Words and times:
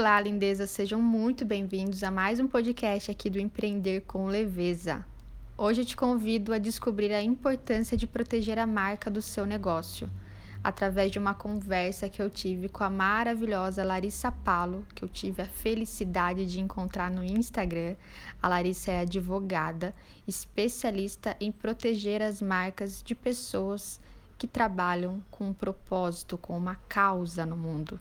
Olá, 0.00 0.20
lindezas, 0.20 0.70
sejam 0.70 1.02
muito 1.02 1.44
bem-vindos 1.44 2.04
a 2.04 2.10
mais 2.12 2.38
um 2.38 2.46
podcast 2.46 3.10
aqui 3.10 3.28
do 3.28 3.40
Empreender 3.40 4.02
com 4.02 4.28
Leveza. 4.28 5.04
Hoje 5.56 5.80
eu 5.80 5.84
te 5.84 5.96
convido 5.96 6.52
a 6.52 6.58
descobrir 6.58 7.12
a 7.12 7.20
importância 7.20 7.96
de 7.96 8.06
proteger 8.06 8.60
a 8.60 8.66
marca 8.66 9.10
do 9.10 9.20
seu 9.20 9.44
negócio, 9.44 10.08
através 10.62 11.10
de 11.10 11.18
uma 11.18 11.34
conversa 11.34 12.08
que 12.08 12.22
eu 12.22 12.30
tive 12.30 12.68
com 12.68 12.84
a 12.84 12.88
maravilhosa 12.90 13.82
Larissa 13.82 14.30
Palo, 14.30 14.86
que 14.94 15.02
eu 15.02 15.08
tive 15.08 15.42
a 15.42 15.48
felicidade 15.48 16.46
de 16.46 16.60
encontrar 16.60 17.10
no 17.10 17.24
Instagram. 17.24 17.96
A 18.40 18.46
Larissa 18.46 18.92
é 18.92 19.00
advogada, 19.00 19.92
especialista 20.28 21.36
em 21.40 21.50
proteger 21.50 22.22
as 22.22 22.40
marcas 22.40 23.02
de 23.02 23.16
pessoas 23.16 24.00
que 24.38 24.46
trabalham 24.46 25.20
com 25.28 25.48
um 25.48 25.52
propósito, 25.52 26.38
com 26.38 26.56
uma 26.56 26.76
causa 26.88 27.44
no 27.44 27.56
mundo. 27.56 27.98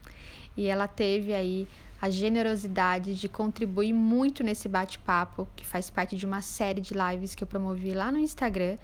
E 0.56 0.68
ela 0.68 0.88
teve 0.88 1.34
aí 1.34 1.68
a 2.02 2.10
generosidade 2.10 3.16
de 3.16 3.28
contribuir 3.28 3.94
muito 3.94 4.44
nesse 4.44 4.70
bate-papo, 4.70 5.48
que 5.56 5.66
faz 5.66 5.90
parte 5.90 6.16
de 6.16 6.26
uma 6.26 6.42
série 6.42 6.82
de 6.82 6.94
lives 6.94 7.34
que 7.34 7.44
eu 7.44 7.48
promovi 7.48 7.94
lá 7.94 8.12
no 8.12 8.20
Instagram, 8.20 8.78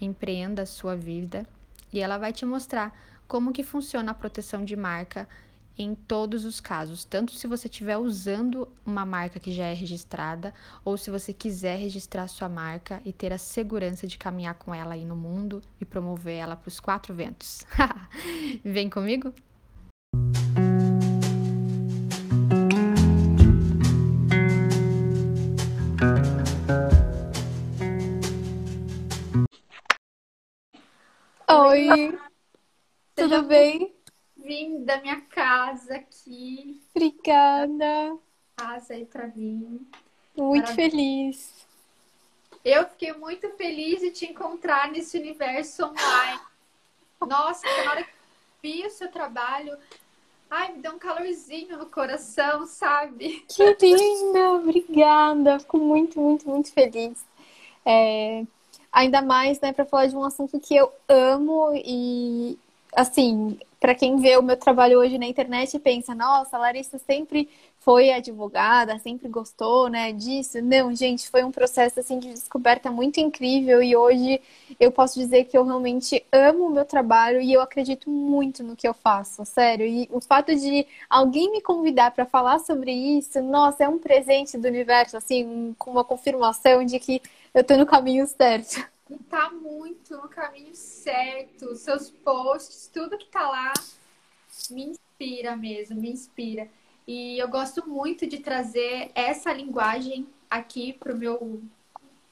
Empreenda 0.00 0.62
a 0.62 0.66
Sua 0.66 0.96
Vida, 0.96 1.46
e 1.92 2.00
ela 2.00 2.18
vai 2.18 2.32
te 2.32 2.44
mostrar 2.44 2.92
como 3.28 3.52
que 3.52 3.62
funciona 3.62 4.10
a 4.10 4.14
proteção 4.14 4.64
de 4.64 4.76
marca 4.76 5.28
em 5.76 5.94
todos 5.94 6.44
os 6.44 6.60
casos, 6.60 7.04
tanto 7.04 7.32
se 7.32 7.46
você 7.46 7.66
estiver 7.66 7.96
usando 7.96 8.68
uma 8.86 9.04
marca 9.04 9.40
que 9.40 9.52
já 9.52 9.64
é 9.64 9.74
registrada, 9.74 10.54
ou 10.84 10.96
se 10.96 11.10
você 11.10 11.32
quiser 11.32 11.78
registrar 11.78 12.28
sua 12.28 12.48
marca 12.48 13.02
e 13.04 13.12
ter 13.12 13.32
a 13.32 13.38
segurança 13.38 14.06
de 14.06 14.16
caminhar 14.16 14.54
com 14.54 14.74
ela 14.74 14.94
aí 14.94 15.04
no 15.04 15.16
mundo 15.16 15.62
e 15.80 15.84
promover 15.84 16.36
ela 16.36 16.54
para 16.56 16.68
os 16.68 16.78
quatro 16.78 17.12
ventos. 17.12 17.64
Vem 18.64 18.88
comigo? 18.88 19.34
Oi, 31.74 32.16
tudo 33.16 33.42
bem? 33.42 33.92
Vim 34.36 34.84
da 34.84 35.00
minha 35.00 35.20
casa 35.22 35.96
aqui. 35.96 36.80
Obrigada. 36.94 38.16
Casa 38.56 38.94
aí 38.94 39.04
pra 39.04 39.26
mim. 39.26 39.84
Muito 40.36 40.66
Maravilha. 40.66 40.90
feliz. 40.90 41.66
Eu 42.64 42.86
fiquei 42.90 43.12
muito 43.14 43.50
feliz 43.56 44.00
de 44.02 44.12
te 44.12 44.24
encontrar 44.24 44.92
nesse 44.92 45.18
universo 45.18 45.86
online. 45.86 46.40
Nossa, 47.26 47.66
na 47.66 47.90
hora 47.90 48.04
que 48.04 48.12
vi 48.62 48.86
o 48.86 48.90
seu 48.90 49.10
trabalho, 49.10 49.76
ai, 50.48 50.74
me 50.74 50.80
deu 50.80 50.92
um 50.92 50.98
calorzinho 51.00 51.76
no 51.76 51.86
coração, 51.86 52.68
sabe? 52.68 53.44
Que 53.48 53.76
linda! 53.84 54.52
Obrigada. 54.52 55.58
Fico 55.58 55.78
muito, 55.78 56.20
muito, 56.20 56.48
muito 56.48 56.72
feliz. 56.72 57.26
É, 57.84 58.44
Ainda 58.94 59.20
mais, 59.20 59.60
né, 59.60 59.72
para 59.72 59.84
falar 59.84 60.06
de 60.06 60.16
um 60.16 60.22
assunto 60.22 60.60
que 60.60 60.76
eu 60.76 60.90
amo 61.08 61.72
e, 61.74 62.56
assim, 62.94 63.58
para 63.80 63.92
quem 63.92 64.16
vê 64.16 64.36
o 64.36 64.42
meu 64.42 64.56
trabalho 64.56 65.00
hoje 65.00 65.18
na 65.18 65.26
internet 65.26 65.78
pensa, 65.80 66.14
nossa, 66.14 66.56
a 66.56 66.60
Larissa 66.60 66.96
sempre 66.98 67.48
foi 67.80 68.10
advogada, 68.12 68.96
sempre 69.00 69.28
gostou, 69.28 69.88
né, 69.88 70.12
disso. 70.12 70.62
Não, 70.62 70.94
gente, 70.94 71.28
foi 71.28 71.42
um 71.42 71.50
processo 71.50 71.98
assim 71.98 72.20
de 72.20 72.28
descoberta 72.28 72.88
muito 72.90 73.18
incrível 73.18 73.82
e 73.82 73.96
hoje 73.96 74.40
eu 74.78 74.92
posso 74.92 75.18
dizer 75.18 75.44
que 75.44 75.58
eu 75.58 75.64
realmente 75.64 76.24
amo 76.32 76.66
o 76.66 76.70
meu 76.70 76.84
trabalho 76.84 77.40
e 77.40 77.52
eu 77.52 77.60
acredito 77.60 78.08
muito 78.08 78.62
no 78.62 78.76
que 78.76 78.86
eu 78.86 78.94
faço, 78.94 79.44
sério. 79.44 79.84
E 79.84 80.08
o 80.10 80.20
fato 80.20 80.54
de 80.54 80.86
alguém 81.10 81.50
me 81.50 81.60
convidar 81.60 82.12
para 82.12 82.24
falar 82.24 82.60
sobre 82.60 82.92
isso, 82.92 83.42
nossa, 83.42 83.84
é 83.84 83.88
um 83.88 83.98
presente 83.98 84.56
do 84.56 84.68
universo, 84.68 85.16
assim, 85.16 85.74
com 85.78 85.90
uma 85.90 86.04
confirmação 86.04 86.84
de 86.84 86.98
que 87.00 87.20
eu 87.54 87.62
tô 87.62 87.76
no 87.76 87.86
caminho 87.86 88.26
certo. 88.26 88.84
Tá 89.30 89.50
muito 89.50 90.16
no 90.16 90.28
caminho 90.28 90.74
certo. 90.74 91.76
Seus 91.76 92.10
posts, 92.10 92.90
tudo 92.92 93.16
que 93.16 93.26
tá 93.26 93.48
lá 93.48 93.72
me 94.70 94.86
inspira 94.86 95.56
mesmo, 95.56 96.00
me 96.00 96.10
inspira. 96.10 96.68
E 97.06 97.38
eu 97.38 97.48
gosto 97.48 97.88
muito 97.88 98.26
de 98.26 98.38
trazer 98.38 99.10
essa 99.14 99.52
linguagem 99.52 100.26
aqui 100.50 100.92
pro 100.94 101.16
meu 101.16 101.62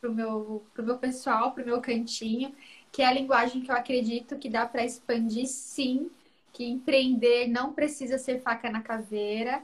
pro 0.01 0.13
meu 0.13 0.67
pro 0.75 0.85
meu 0.85 0.99
pessoal, 0.99 1.53
pro 1.53 1.65
meu 1.65 1.81
cantinho, 1.81 2.53
que 2.91 3.03
é 3.03 3.07
a 3.07 3.13
linguagem 3.13 3.63
que 3.63 3.71
eu 3.71 3.77
acredito 3.77 4.39
que 4.39 4.49
dá 4.49 4.67
para 4.67 4.85
expandir 4.85 5.47
sim, 5.47 6.11
que 6.53 6.65
empreender 6.65 7.47
não 7.47 7.73
precisa 7.73 8.19
ser 8.19 8.41
faca 8.41 8.71
na 8.71 8.83
caveira 8.83 9.63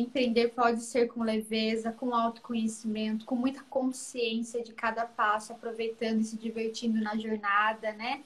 Empreender 0.00 0.48
pode 0.48 0.82
ser 0.82 1.08
com 1.08 1.22
leveza, 1.22 1.92
com 1.92 2.14
autoconhecimento, 2.14 3.24
com 3.24 3.36
muita 3.36 3.62
consciência 3.64 4.62
de 4.62 4.72
cada 4.72 5.06
passo, 5.06 5.52
aproveitando 5.52 6.20
e 6.20 6.24
se 6.24 6.36
divertindo 6.36 7.00
na 7.00 7.16
jornada, 7.16 7.92
né? 7.92 8.22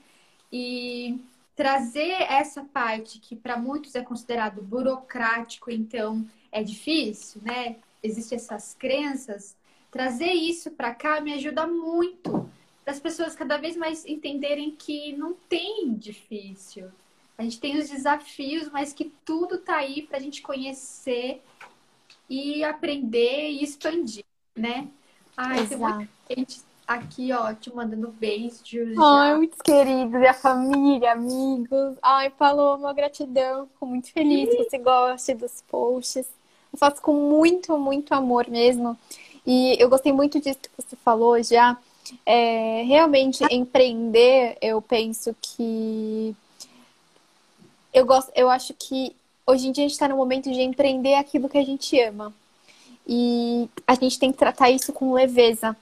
E 0.53 1.21
trazer 1.55 2.23
essa 2.23 2.65
parte 2.65 3.19
que 3.19 3.35
para 3.35 3.57
muitos 3.57 3.95
é 3.95 4.03
considerado 4.03 4.63
burocrático, 4.63 5.71
então 5.71 6.25
é 6.53 6.63
difícil, 6.63 7.41
né? 7.45 7.77
Existem 8.03 8.37
essas 8.37 8.75
crenças. 8.75 9.57
Trazer 9.91 10.33
isso 10.33 10.71
para 10.71 10.95
cá 10.95 11.21
me 11.21 11.33
ajuda 11.33 11.67
muito 11.67 12.49
para 12.85 12.95
as 12.95 13.01
pessoas 13.01 13.35
cada 13.35 13.57
vez 13.59 13.77
mais 13.77 14.07
entenderem 14.07 14.71
que 14.71 15.13
não 15.13 15.35
tem 15.49 15.93
difícil. 15.95 16.91
A 17.39 17.45
gente 17.45 17.61
tem 17.61 17.79
os 17.79 17.89
desafios, 17.89 18.69
mas 18.69 18.93
que 18.93 19.13
tudo 19.25 19.59
tá 19.59 19.77
aí 19.77 20.03
para 20.03 20.17
a 20.17 20.21
gente 20.21 20.43
conhecer 20.43 21.41
e 22.29 22.65
aprender 22.65 23.51
e 23.51 23.63
expandir, 23.63 24.25
né? 24.57 24.89
Ai, 25.37 25.61
Exato. 25.61 25.69
tem 25.69 25.79
muita 25.79 26.09
gente 26.37 26.61
aqui, 26.85 27.33
ó, 27.33 27.55
te 27.55 27.73
mandando 27.73 28.09
beijos. 28.09 28.99
Ai, 28.99 29.37
muitos 29.37 29.63
queridos, 29.63 30.21
e 30.21 30.27
a 30.27 30.35
família, 30.35 31.13
amigos. 31.13 31.97
Ai, 32.03 32.29
Paloma, 32.29 32.93
gratidão. 32.93 33.69
Fico 33.69 33.87
muito 33.87 34.11
feliz 34.11 34.51
que 34.51 34.65
você 34.65 34.79
goste 34.79 35.35
dos 35.35 35.63
posts. 35.69 36.27
Eu 36.73 36.79
faço 36.79 37.01
com 37.01 37.15
muito, 37.15 37.79
muito 37.79 38.15
amor 38.15 38.51
mesmo. 38.51 38.99
E 39.47 39.81
eu 39.81 39.89
gostei 39.89 40.13
muito 40.13 40.41
disso 40.41 40.59
que 40.59 40.71
você 40.77 40.97
falou 40.97 41.41
já. 41.41 41.79
É, 42.27 42.83
realmente, 42.83 43.45
empreender, 43.49 44.59
eu 44.61 44.83
penso 44.83 45.37
que 45.41 46.35
eu 47.99 48.07
gosto, 48.07 48.31
eu 48.35 48.49
acho 48.49 48.73
que 48.75 49.15
hoje 49.47 49.69
em 49.69 49.73
dia 49.73 49.85
a 49.85 49.89
gente 49.89 49.95
está 49.95 50.09
no 50.09 50.17
momento 50.17 50.51
de 50.51 50.61
empreender 50.61 51.15
aquilo 51.15 51.49
que 51.49 51.59
a 51.59 51.65
gente 51.65 51.99
ama. 52.01 52.33
E 53.07 53.69
a 53.87 53.95
gente 53.95 54.19
tem 54.19 54.31
que 54.31 54.39
tratar 54.39 54.71
isso 54.71 54.93
com 54.93 55.15
leveza, 55.15 55.77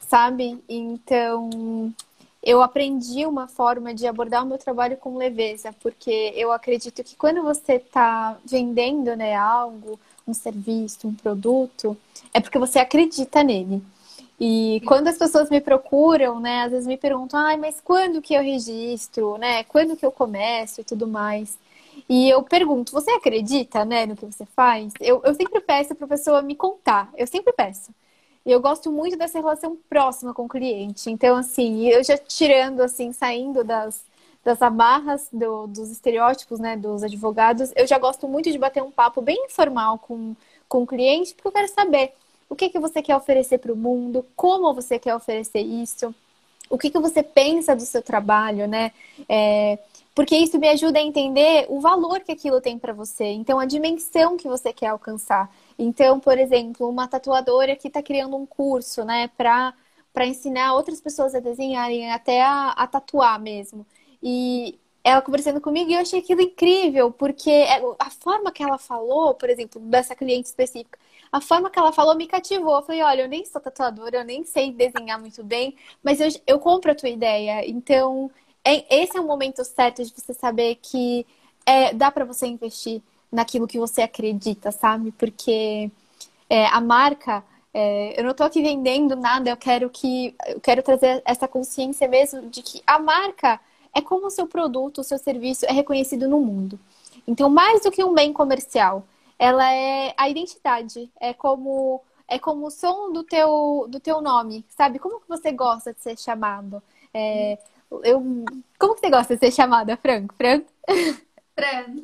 sabe? 0.00 0.62
Então, 0.68 1.94
eu 2.42 2.60
aprendi 2.60 3.24
uma 3.24 3.46
forma 3.46 3.94
de 3.94 4.06
abordar 4.06 4.42
o 4.42 4.46
meu 4.46 4.58
trabalho 4.58 4.96
com 4.96 5.16
leveza, 5.16 5.72
porque 5.80 6.32
eu 6.34 6.50
acredito 6.50 7.04
que 7.04 7.14
quando 7.14 7.42
você 7.42 7.74
está 7.74 8.36
vendendo 8.44 9.14
né, 9.14 9.36
algo, 9.36 9.98
um 10.26 10.34
serviço, 10.34 11.06
um 11.06 11.14
produto, 11.14 11.96
é 12.34 12.40
porque 12.40 12.58
você 12.58 12.80
acredita 12.80 13.44
nele. 13.44 13.80
E 14.40 14.82
quando 14.86 15.06
as 15.06 15.16
pessoas 15.16 15.48
me 15.48 15.60
procuram, 15.60 16.40
né, 16.40 16.64
às 16.64 16.72
vezes 16.72 16.86
me 16.88 16.96
perguntam, 16.96 17.38
ai, 17.38 17.56
mas 17.56 17.80
quando 17.80 18.20
que 18.20 18.34
eu 18.34 18.42
registro, 18.42 19.38
né? 19.38 19.62
Quando 19.62 19.96
que 19.96 20.04
eu 20.04 20.10
começo 20.10 20.80
e 20.80 20.84
tudo 20.84 21.06
mais. 21.06 21.56
E 22.08 22.28
eu 22.28 22.42
pergunto, 22.42 22.92
você 22.92 23.10
acredita, 23.12 23.84
né, 23.84 24.06
no 24.06 24.16
que 24.16 24.26
você 24.26 24.46
faz? 24.46 24.92
Eu, 25.00 25.22
eu 25.24 25.34
sempre 25.34 25.60
peço 25.60 25.94
para 25.94 26.04
a 26.04 26.08
pessoa 26.08 26.42
me 26.42 26.54
contar, 26.54 27.10
eu 27.16 27.26
sempre 27.26 27.52
peço. 27.52 27.90
E 28.44 28.50
eu 28.50 28.60
gosto 28.60 28.90
muito 28.90 29.16
dessa 29.16 29.38
relação 29.38 29.78
próxima 29.88 30.34
com 30.34 30.44
o 30.44 30.48
cliente. 30.48 31.10
Então, 31.10 31.36
assim, 31.36 31.88
eu 31.88 32.02
já 32.02 32.18
tirando, 32.18 32.80
assim, 32.80 33.12
saindo 33.12 33.62
das, 33.62 34.04
das 34.44 34.60
amarras 34.60 35.28
do, 35.32 35.66
dos 35.68 35.90
estereótipos, 35.90 36.58
né, 36.58 36.76
dos 36.76 37.02
advogados, 37.04 37.72
eu 37.76 37.86
já 37.86 37.98
gosto 37.98 38.26
muito 38.26 38.50
de 38.50 38.58
bater 38.58 38.82
um 38.82 38.90
papo 38.90 39.22
bem 39.22 39.46
informal 39.46 39.98
com, 39.98 40.34
com 40.68 40.82
o 40.82 40.86
cliente, 40.86 41.34
porque 41.34 41.48
eu 41.48 41.52
quero 41.52 41.68
saber 41.68 42.12
o 42.48 42.56
que, 42.56 42.68
que 42.68 42.78
você 42.78 43.00
quer 43.00 43.16
oferecer 43.16 43.58
para 43.58 43.72
o 43.72 43.76
mundo, 43.76 44.26
como 44.36 44.74
você 44.74 44.98
quer 44.98 45.14
oferecer 45.14 45.60
isso, 45.60 46.14
o 46.68 46.76
que, 46.76 46.90
que 46.90 46.98
você 46.98 47.22
pensa 47.22 47.76
do 47.76 47.82
seu 47.82 48.02
trabalho, 48.02 48.66
né? 48.66 48.92
É, 49.28 49.78
porque 50.14 50.36
isso 50.36 50.58
me 50.58 50.68
ajuda 50.68 50.98
a 50.98 51.02
entender 51.02 51.66
o 51.68 51.80
valor 51.80 52.20
que 52.20 52.32
aquilo 52.32 52.60
tem 52.60 52.78
para 52.78 52.92
você, 52.92 53.24
então 53.24 53.58
a 53.58 53.66
dimensão 53.66 54.36
que 54.36 54.48
você 54.48 54.72
quer 54.72 54.88
alcançar. 54.88 55.50
Então, 55.78 56.20
por 56.20 56.38
exemplo, 56.38 56.88
uma 56.88 57.08
tatuadora 57.08 57.76
que 57.76 57.88
está 57.88 58.02
criando 58.02 58.36
um 58.36 58.46
curso, 58.46 59.04
né, 59.04 59.28
para 59.36 59.74
para 60.12 60.26
ensinar 60.26 60.74
outras 60.74 61.00
pessoas 61.00 61.34
a 61.34 61.40
desenharem, 61.40 62.10
até 62.10 62.42
a, 62.42 62.70
a 62.72 62.86
tatuar 62.86 63.40
mesmo. 63.40 63.86
E 64.22 64.78
ela 65.04 65.22
conversando 65.22 65.60
comigo 65.60 65.90
e 65.90 65.94
eu 65.94 66.00
achei 66.00 66.20
aquilo 66.20 66.42
incrível, 66.42 67.10
porque 67.10 67.50
é, 67.50 67.80
a 67.98 68.10
forma 68.10 68.52
que 68.52 68.62
ela 68.62 68.78
falou, 68.78 69.34
por 69.34 69.48
exemplo, 69.50 69.80
dessa 69.80 70.14
cliente 70.14 70.48
específica, 70.48 70.98
a 71.30 71.40
forma 71.40 71.70
que 71.70 71.78
ela 71.78 71.92
falou 71.92 72.14
me 72.14 72.26
cativou. 72.26 72.76
Eu 72.76 72.82
falei, 72.82 73.02
olha, 73.02 73.22
eu 73.22 73.28
nem 73.28 73.44
sou 73.44 73.60
tatuadora, 73.60 74.18
eu 74.18 74.24
nem 74.24 74.44
sei 74.44 74.70
desenhar 74.72 75.18
muito 75.20 75.42
bem, 75.42 75.76
mas 76.02 76.20
eu, 76.20 76.28
eu 76.46 76.58
compro 76.60 76.92
a 76.92 76.94
tua 76.94 77.08
ideia. 77.08 77.66
Então, 77.68 78.30
esse 78.64 79.16
é 79.16 79.20
o 79.20 79.26
momento 79.26 79.64
certo 79.64 80.04
de 80.04 80.12
você 80.12 80.32
saber 80.32 80.76
que 80.76 81.26
é, 81.66 81.92
dá 81.92 82.10
para 82.10 82.24
você 82.24 82.46
investir 82.46 83.02
naquilo 83.30 83.66
que 83.66 83.78
você 83.78 84.02
acredita, 84.02 84.70
sabe? 84.70 85.10
Porque 85.12 85.90
é, 86.48 86.66
a 86.66 86.80
marca, 86.80 87.42
é, 87.72 88.18
eu 88.18 88.24
não 88.24 88.32
estou 88.32 88.46
aqui 88.46 88.62
vendendo 88.62 89.16
nada, 89.16 89.50
eu 89.50 89.56
quero 89.56 89.88
que 89.88 90.34
eu 90.46 90.60
quero 90.60 90.82
trazer 90.82 91.22
essa 91.24 91.48
consciência 91.48 92.06
mesmo 92.06 92.48
de 92.48 92.62
que 92.62 92.82
a 92.86 92.98
marca 92.98 93.58
é 93.94 94.00
como 94.00 94.26
o 94.26 94.30
seu 94.30 94.46
produto, 94.46 95.00
o 95.00 95.04
seu 95.04 95.18
serviço 95.18 95.64
é 95.66 95.72
reconhecido 95.72 96.28
no 96.28 96.40
mundo. 96.40 96.78
Então, 97.26 97.48
mais 97.48 97.82
do 97.82 97.90
que 97.90 98.02
um 98.04 98.14
bem 98.14 98.32
comercial, 98.32 99.04
ela 99.38 99.72
é 99.72 100.14
a 100.16 100.28
identidade, 100.28 101.10
é 101.20 101.32
como 101.32 102.00
é 102.28 102.38
como 102.38 102.66
o 102.66 102.70
som 102.70 103.12
do 103.12 103.22
teu 103.24 103.86
do 103.88 104.00
teu 104.00 104.20
nome, 104.20 104.64
sabe? 104.68 104.98
Como 104.98 105.20
que 105.20 105.28
você 105.28 105.52
gosta 105.52 105.92
de 105.92 106.00
ser 106.00 106.18
chamado? 106.18 106.82
É, 107.14 107.58
eu, 108.04 108.20
como 108.78 108.94
que 108.94 109.00
você 109.00 109.10
gosta 109.10 109.34
de 109.34 109.40
ser 109.40 109.52
chamada, 109.52 109.96
Fran? 109.96 110.26
Fran? 110.36 110.62
Fran. 111.54 111.96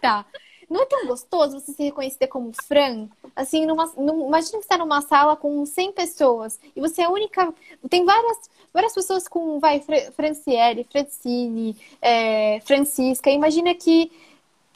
tá. 0.00 0.26
Não 0.68 0.82
é 0.82 0.86
tão 0.86 1.06
gostoso 1.06 1.58
você 1.58 1.72
se 1.72 1.82
reconhecer 1.82 2.26
como 2.26 2.52
Fran? 2.52 3.08
Assim, 3.34 3.64
numa, 3.64 3.86
num, 3.96 4.26
imagina 4.26 4.58
que 4.58 4.64
você 4.64 4.74
está 4.74 4.76
numa 4.76 5.00
sala 5.00 5.34
com 5.34 5.64
100 5.64 5.92
pessoas 5.92 6.60
e 6.76 6.80
você 6.80 7.02
é 7.02 7.04
a 7.06 7.10
única. 7.10 7.54
Tem 7.88 8.04
várias, 8.04 8.50
várias 8.72 8.92
pessoas 8.92 9.26
com, 9.26 9.58
vai, 9.58 9.82
Franciele, 10.14 10.84
Francine, 10.84 11.76
é, 12.02 12.60
Francisca. 12.60 13.30
Imagina 13.30 13.74
que 13.74 14.12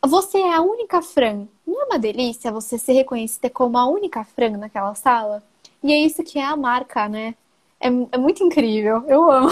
você 0.04 0.38
é 0.38 0.54
a 0.54 0.62
única 0.62 1.02
Fran. 1.02 1.46
Não 1.66 1.82
é 1.82 1.84
uma 1.84 1.98
delícia 1.98 2.50
você 2.50 2.78
ser 2.78 2.92
reconhecida 2.94 3.50
como 3.50 3.76
a 3.76 3.86
única 3.86 4.24
Fran 4.24 4.56
naquela 4.56 4.94
sala? 4.94 5.42
E 5.82 5.92
é 5.92 5.98
isso 5.98 6.24
que 6.24 6.38
é 6.38 6.44
a 6.44 6.56
marca, 6.56 7.08
né? 7.08 7.34
É, 7.78 7.88
é 7.88 8.18
muito 8.18 8.42
incrível. 8.42 9.04
Eu 9.06 9.30
amo. 9.30 9.50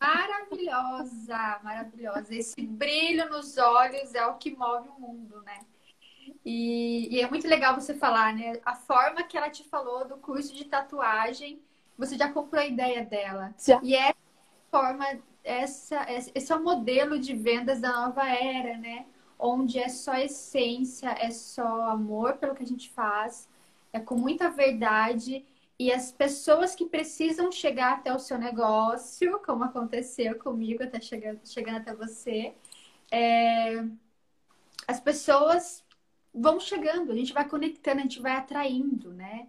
Maravilhosa, 0.00 1.60
maravilhosa. 1.62 2.34
Esse 2.34 2.60
brilho 2.66 3.28
nos 3.30 3.56
olhos 3.56 4.14
é 4.14 4.24
o 4.26 4.34
que 4.34 4.54
move 4.54 4.88
o 4.88 5.00
mundo, 5.00 5.42
né? 5.42 5.60
E, 6.44 7.08
e, 7.10 7.20
é 7.20 7.28
muito 7.28 7.46
legal 7.48 7.74
você 7.74 7.94
falar, 7.94 8.34
né? 8.34 8.60
A 8.64 8.74
forma 8.74 9.22
que 9.22 9.36
ela 9.36 9.50
te 9.50 9.64
falou 9.64 10.06
do 10.06 10.16
curso 10.16 10.54
de 10.54 10.64
tatuagem, 10.64 11.60
você 11.96 12.16
já 12.16 12.30
comprou 12.30 12.60
a 12.60 12.66
ideia 12.66 13.04
dela. 13.04 13.54
Já. 13.58 13.80
E 13.82 13.94
essa 13.94 14.16
forma, 14.70 15.06
essa, 15.42 16.06
esse 16.10 16.52
é 16.52 16.56
o 16.56 16.62
modelo 16.62 17.18
de 17.18 17.34
vendas 17.34 17.80
da 17.80 17.92
nova 17.92 18.28
era, 18.28 18.76
né? 18.76 19.06
Onde 19.38 19.78
é 19.78 19.88
só 19.88 20.14
essência, 20.14 21.08
é 21.18 21.30
só 21.30 21.88
amor 21.90 22.36
pelo 22.36 22.54
que 22.54 22.62
a 22.62 22.66
gente 22.66 22.90
faz, 22.90 23.48
é 23.92 24.00
com 24.00 24.16
muita 24.16 24.50
verdade. 24.50 25.44
E 25.78 25.92
as 25.92 26.12
pessoas 26.12 26.74
que 26.74 26.86
precisam 26.86 27.50
chegar 27.50 27.94
até 27.94 28.14
o 28.14 28.18
seu 28.18 28.38
negócio, 28.38 29.40
como 29.44 29.64
aconteceu 29.64 30.38
comigo, 30.38 30.84
até 30.84 31.00
chegando, 31.00 31.40
chegando 31.44 31.78
até 31.78 31.94
você, 31.94 32.54
é... 33.10 33.84
as 34.86 35.00
pessoas 35.00 35.84
vão 36.32 36.60
chegando, 36.60 37.12
a 37.12 37.16
gente 37.16 37.32
vai 37.32 37.48
conectando, 37.48 38.00
a 38.00 38.02
gente 38.02 38.20
vai 38.20 38.32
atraindo, 38.32 39.12
né? 39.12 39.48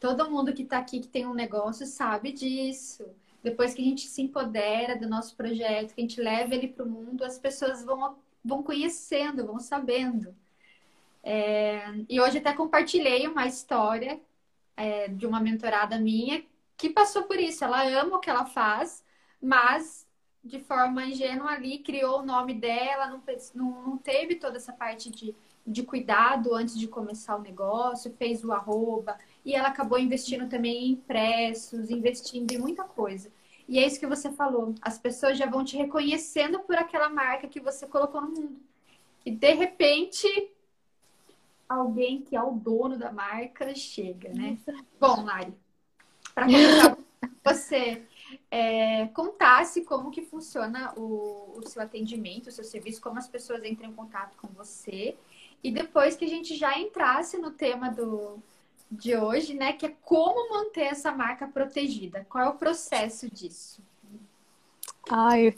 Todo 0.00 0.30
mundo 0.30 0.52
que 0.52 0.62
está 0.62 0.78
aqui 0.78 1.00
que 1.00 1.08
tem 1.08 1.26
um 1.26 1.34
negócio 1.34 1.86
sabe 1.86 2.32
disso. 2.32 3.04
Depois 3.42 3.74
que 3.74 3.82
a 3.82 3.84
gente 3.84 4.06
se 4.06 4.22
empodera 4.22 4.96
do 4.96 5.08
nosso 5.08 5.36
projeto, 5.36 5.94
que 5.94 6.00
a 6.00 6.04
gente 6.04 6.20
leva 6.20 6.54
ele 6.54 6.68
para 6.68 6.84
o 6.84 6.88
mundo, 6.88 7.24
as 7.24 7.38
pessoas 7.38 7.84
vão, 7.84 8.16
vão 8.44 8.62
conhecendo, 8.62 9.46
vão 9.46 9.58
sabendo. 9.58 10.34
É... 11.22 11.82
E 12.08 12.20
hoje 12.20 12.38
até 12.38 12.52
compartilhei 12.52 13.26
uma 13.26 13.46
história 13.46 14.20
é, 14.76 15.08
de 15.08 15.26
uma 15.26 15.40
mentorada 15.40 15.98
minha 15.98 16.44
que 16.76 16.90
passou 16.90 17.24
por 17.24 17.38
isso. 17.38 17.64
Ela 17.64 17.84
ama 18.00 18.16
o 18.16 18.20
que 18.20 18.30
ela 18.30 18.46
faz, 18.46 19.04
mas 19.40 20.06
de 20.42 20.60
forma 20.60 21.04
ingênua 21.06 21.52
ali 21.52 21.78
criou 21.78 22.20
o 22.20 22.26
nome 22.26 22.54
dela, 22.54 23.06
não, 23.06 23.22
não, 23.54 23.96
teve 23.98 24.36
toda 24.36 24.58
essa 24.58 24.72
parte 24.72 25.10
de 25.10 25.34
de 25.66 25.82
cuidado 25.82 26.54
antes 26.54 26.78
de 26.78 26.86
começar 26.86 27.36
o 27.36 27.42
negócio, 27.42 28.14
fez 28.18 28.44
o 28.44 28.52
arroba, 28.52 29.16
e 29.44 29.54
ela 29.54 29.68
acabou 29.68 29.98
investindo 29.98 30.48
também 30.48 30.86
em 30.86 30.90
impressos, 30.92 31.90
investindo 31.90 32.52
em 32.52 32.58
muita 32.58 32.84
coisa. 32.84 33.30
E 33.66 33.78
é 33.78 33.86
isso 33.86 33.98
que 33.98 34.06
você 34.06 34.30
falou. 34.30 34.74
As 34.82 34.98
pessoas 34.98 35.38
já 35.38 35.46
vão 35.46 35.64
te 35.64 35.76
reconhecendo 35.76 36.60
por 36.60 36.76
aquela 36.76 37.08
marca 37.08 37.48
que 37.48 37.60
você 37.60 37.86
colocou 37.86 38.20
no 38.20 38.28
mundo. 38.28 38.60
E 39.24 39.30
de 39.30 39.54
repente, 39.54 40.28
alguém 41.68 42.22
que 42.22 42.36
é 42.36 42.42
o 42.42 42.52
dono 42.52 42.98
da 42.98 43.12
marca 43.12 43.74
chega, 43.74 44.28
né? 44.30 44.58
Bom, 45.00 45.24
Lari, 45.24 45.54
para 46.34 46.46
começar, 46.46 46.98
você 47.44 48.02
é, 48.50 49.06
contasse 49.08 49.82
como 49.82 50.10
que 50.10 50.22
funciona 50.22 50.92
o, 50.96 51.54
o 51.56 51.66
seu 51.66 51.82
atendimento, 51.82 52.48
o 52.48 52.52
seu 52.52 52.64
serviço, 52.64 53.00
como 53.00 53.18
as 53.18 53.28
pessoas 53.28 53.64
entram 53.64 53.90
em 53.90 53.94
contato 53.94 54.36
com 54.36 54.48
você 54.48 55.16
e 55.62 55.70
depois 55.70 56.14
que 56.14 56.26
a 56.26 56.28
gente 56.28 56.54
já 56.56 56.78
entrasse 56.78 57.38
no 57.38 57.50
tema 57.50 57.90
do, 57.90 58.38
de 58.90 59.16
hoje, 59.16 59.54
né? 59.54 59.72
Que 59.72 59.86
é 59.86 59.94
como 60.02 60.50
manter 60.50 60.82
essa 60.82 61.10
marca 61.10 61.48
protegida. 61.48 62.26
Qual 62.28 62.44
é 62.44 62.48
o 62.48 62.54
processo 62.54 63.30
disso? 63.30 63.82
Ai, 65.10 65.48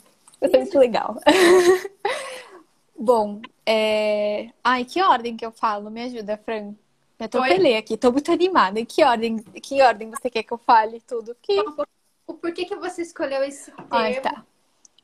isso 0.41 0.55
é 0.55 0.59
muito 0.59 0.79
legal. 0.79 1.17
Bom, 2.97 3.41
é... 3.69 4.49
ai, 4.63 4.85
que 4.85 5.01
ordem 5.01 5.35
que 5.35 5.45
eu 5.45 5.51
falo? 5.51 5.91
Me 5.91 6.01
ajuda, 6.03 6.37
Fran. 6.37 6.73
Eu 7.19 7.25
atropelei 7.25 7.75
aqui, 7.75 7.97
tô 7.97 8.11
muito 8.11 8.31
animada. 8.31 8.79
Em 8.79 8.85
que 8.85 9.03
ordem, 9.03 9.37
que 9.37 9.81
ordem 9.81 10.09
você 10.09 10.29
quer 10.29 10.43
que 10.43 10.53
eu 10.53 10.57
fale 10.57 11.01
tudo? 11.01 11.35
Que... 11.41 11.59
O 12.25 12.33
porquê 12.33 12.65
que 12.65 12.75
você 12.75 13.01
escolheu 13.01 13.43
esse 13.43 13.71
termo? 13.71 13.87
Ai, 13.89 14.21
tá. 14.21 14.45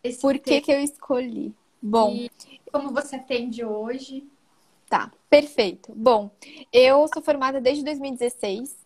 Esse 0.03 0.21
Por 0.21 0.37
que, 0.39 0.61
que 0.61 0.71
eu 0.71 0.79
escolhi? 0.79 1.53
Bom. 1.81 2.11
E 2.11 2.31
como 2.71 2.93
você 2.93 3.17
atende 3.17 3.65
hoje? 3.65 4.25
Tá, 4.89 5.11
perfeito. 5.29 5.91
Bom, 5.95 6.29
eu 6.71 7.05
sou 7.13 7.21
formada 7.21 7.59
desde 7.59 7.83
2016 7.83 8.77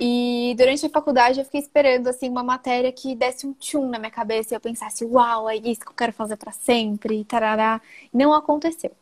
e 0.00 0.54
durante 0.56 0.86
a 0.86 0.90
faculdade 0.90 1.38
eu 1.38 1.44
fiquei 1.44 1.60
esperando 1.60 2.08
assim 2.08 2.28
uma 2.28 2.42
matéria 2.42 2.90
que 2.92 3.14
desse 3.14 3.46
um 3.46 3.52
tchum 3.52 3.88
na 3.88 3.98
minha 3.98 4.10
cabeça 4.10 4.54
e 4.54 4.56
eu 4.56 4.60
pensasse, 4.60 5.04
uau, 5.04 5.48
é 5.48 5.56
isso 5.56 5.80
que 5.80 5.90
eu 5.90 5.94
quero 5.94 6.12
fazer 6.12 6.36
para 6.36 6.52
sempre, 6.52 7.20
e 7.20 7.24
tarará. 7.24 7.80
Não 8.12 8.32
aconteceu, 8.32 8.92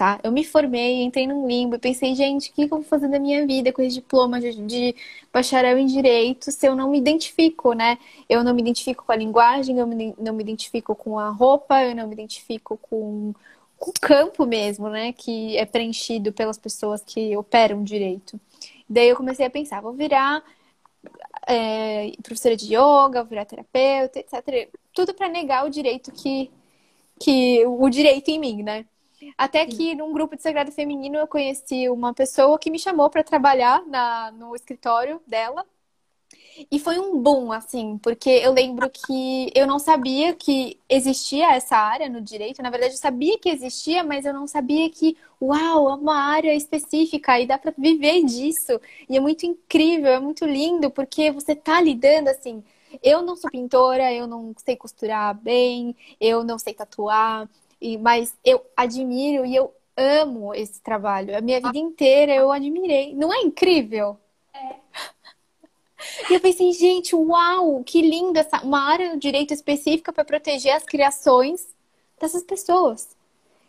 tá? 0.00 0.18
Eu 0.24 0.32
me 0.32 0.42
formei, 0.42 1.02
entrei 1.02 1.26
num 1.26 1.46
limbo 1.46 1.76
e 1.76 1.78
pensei, 1.78 2.14
gente, 2.14 2.50
o 2.50 2.54
que 2.54 2.62
eu 2.62 2.68
vou 2.68 2.82
fazer 2.82 3.06
da 3.06 3.18
minha 3.18 3.46
vida 3.46 3.70
com 3.70 3.82
esse 3.82 3.96
diploma 3.96 4.40
de, 4.40 4.54
de 4.62 4.96
bacharel 5.30 5.76
em 5.76 5.84
direito 5.84 6.50
se 6.50 6.66
eu 6.66 6.74
não 6.74 6.90
me 6.90 6.96
identifico, 6.96 7.74
né? 7.74 7.98
Eu 8.26 8.42
não 8.42 8.54
me 8.54 8.62
identifico 8.62 9.04
com 9.04 9.12
a 9.12 9.16
linguagem, 9.16 9.76
eu 9.78 9.86
não 9.86 10.32
me 10.32 10.42
identifico 10.42 10.94
com 10.94 11.18
a 11.18 11.28
roupa, 11.28 11.84
eu 11.84 11.94
não 11.94 12.06
me 12.08 12.14
identifico 12.14 12.78
com 12.78 13.34
o 13.78 13.92
campo 14.00 14.46
mesmo, 14.46 14.88
né? 14.88 15.12
Que 15.12 15.58
é 15.58 15.66
preenchido 15.66 16.32
pelas 16.32 16.56
pessoas 16.56 17.02
que 17.04 17.36
operam 17.36 17.84
direito. 17.84 18.40
Daí 18.88 19.08
eu 19.10 19.16
comecei 19.16 19.44
a 19.44 19.50
pensar, 19.50 19.82
vou 19.82 19.92
virar 19.92 20.42
é, 21.46 22.12
professora 22.22 22.56
de 22.56 22.74
yoga, 22.74 23.20
vou 23.20 23.26
virar 23.26 23.44
terapeuta, 23.44 24.18
etc. 24.18 24.70
Tudo 24.94 25.12
para 25.14 25.28
negar 25.28 25.66
o 25.66 25.70
direito 25.70 26.10
que, 26.10 26.50
que 27.20 27.66
o 27.66 27.88
direito 27.90 28.28
em 28.30 28.38
mim, 28.40 28.62
né? 28.62 28.86
Até 29.36 29.66
que 29.66 29.94
num 29.94 30.12
grupo 30.12 30.36
de 30.36 30.42
sagrado 30.42 30.72
feminino 30.72 31.16
eu 31.16 31.26
conheci 31.26 31.88
uma 31.88 32.12
pessoa 32.14 32.58
que 32.58 32.70
me 32.70 32.78
chamou 32.78 33.10
para 33.10 33.22
trabalhar 33.24 33.84
na, 33.86 34.30
no 34.32 34.54
escritório 34.54 35.20
dela 35.26 35.64
e 36.70 36.78
foi 36.78 36.98
um 36.98 37.20
boom, 37.20 37.52
assim, 37.52 37.98
porque 37.98 38.28
eu 38.28 38.52
lembro 38.52 38.90
que 38.90 39.50
eu 39.54 39.66
não 39.66 39.78
sabia 39.78 40.34
que 40.34 40.78
existia 40.88 41.52
essa 41.54 41.76
área 41.76 42.08
no 42.08 42.20
direito. 42.20 42.62
Na 42.62 42.70
verdade, 42.70 42.94
eu 42.94 42.98
sabia 42.98 43.38
que 43.38 43.48
existia, 43.48 44.02
mas 44.04 44.24
eu 44.24 44.34
não 44.34 44.46
sabia 44.46 44.88
que, 44.90 45.16
uau, 45.40 45.88
é 45.88 45.94
uma 45.94 46.16
área 46.16 46.54
específica 46.54 47.38
e 47.40 47.46
dá 47.46 47.56
para 47.58 47.72
viver 47.76 48.24
disso. 48.24 48.80
E 49.08 49.16
é 49.16 49.20
muito 49.20 49.46
incrível, 49.46 50.12
é 50.12 50.20
muito 50.20 50.44
lindo, 50.44 50.90
porque 50.90 51.30
você 51.30 51.54
tá 51.54 51.80
lidando 51.80 52.28
assim. 52.28 52.62
Eu 53.02 53.22
não 53.22 53.36
sou 53.36 53.50
pintora, 53.50 54.12
eu 54.12 54.26
não 54.26 54.52
sei 54.64 54.76
costurar 54.76 55.34
bem, 55.34 55.96
eu 56.20 56.42
não 56.44 56.58
sei 56.58 56.74
tatuar, 56.74 57.48
e, 57.80 57.96
mas 57.96 58.34
eu 58.44 58.64
admiro 58.76 59.44
e 59.44 59.54
eu 59.54 59.74
amo 59.96 60.54
esse 60.54 60.80
trabalho. 60.80 61.36
A 61.36 61.40
minha 61.40 61.60
vida 61.60 61.78
inteira 61.78 62.34
eu 62.34 62.50
admirei. 62.50 63.14
Não 63.14 63.32
é 63.32 63.40
incrível? 63.40 64.18
É. 64.54 64.76
E 66.30 66.34
eu 66.34 66.40
pensei, 66.40 66.72
gente, 66.72 67.14
uau, 67.14 67.82
que 67.84 68.00
linda 68.00 68.40
essa 68.40 68.62
uma 68.62 68.80
área 68.80 69.10
do 69.10 69.18
direito 69.18 69.52
específica 69.52 70.12
para 70.12 70.24
proteger 70.24 70.74
as 70.74 70.84
criações 70.84 71.68
dessas 72.18 72.42
pessoas. 72.42 73.16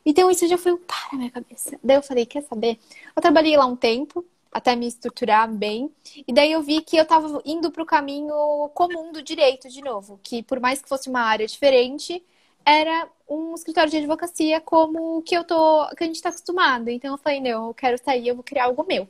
Então 0.06 0.32
isso 0.32 0.48
já 0.48 0.58
foi 0.58 0.74
um 0.74 0.77
para 0.77 1.10
na 1.13 1.18
minha 1.18 1.32
cabeça. 1.32 1.77
Daí 1.84 1.98
eu 1.98 2.01
falei, 2.01 2.25
quer 2.25 2.44
saber? 2.44 2.80
Eu 3.15 3.22
trabalhei 3.22 3.56
lá 3.56 3.65
um 3.65 3.75
tempo 3.75 4.25
até 4.51 4.75
me 4.75 4.86
estruturar 4.86 5.50
bem, 5.50 5.89
e 6.27 6.34
daí 6.34 6.51
eu 6.51 6.62
vi 6.62 6.82
que 6.82 6.98
eu 6.98 7.03
estava 7.03 7.41
indo 7.46 7.72
para 7.72 7.84
o 7.84 7.86
caminho 7.86 8.70
comum 8.74 9.13
do 9.13 9.22
direito 9.24 9.70
de 9.70 9.82
novo, 9.82 10.20
que 10.22 10.44
por 10.44 10.60
mais 10.60 10.82
que 10.82 10.89
fosse 10.89 11.10
uma 11.10 11.22
área 11.22 11.48
diferente, 11.48 12.22
era 12.65 13.08
um 13.30 13.56
escritório 13.56 13.89
de 13.89 13.98
advocacia 13.98 14.60
como 14.60 15.22
que 15.24 15.36
eu 15.36 15.44
tô, 15.44 15.88
que 15.96 16.03
a 16.03 16.08
gente 16.08 16.18
está 16.18 16.30
acostumado. 16.30 16.89
Então 16.89 17.13
eu 17.13 17.18
falei, 17.18 17.39
não, 17.39 17.68
eu 17.68 17.74
quero 17.74 17.98
sair, 18.03 18.27
eu 18.27 18.36
vou 18.36 18.44
criar 18.44 18.65
algo 18.65 18.86
meu. 18.88 19.08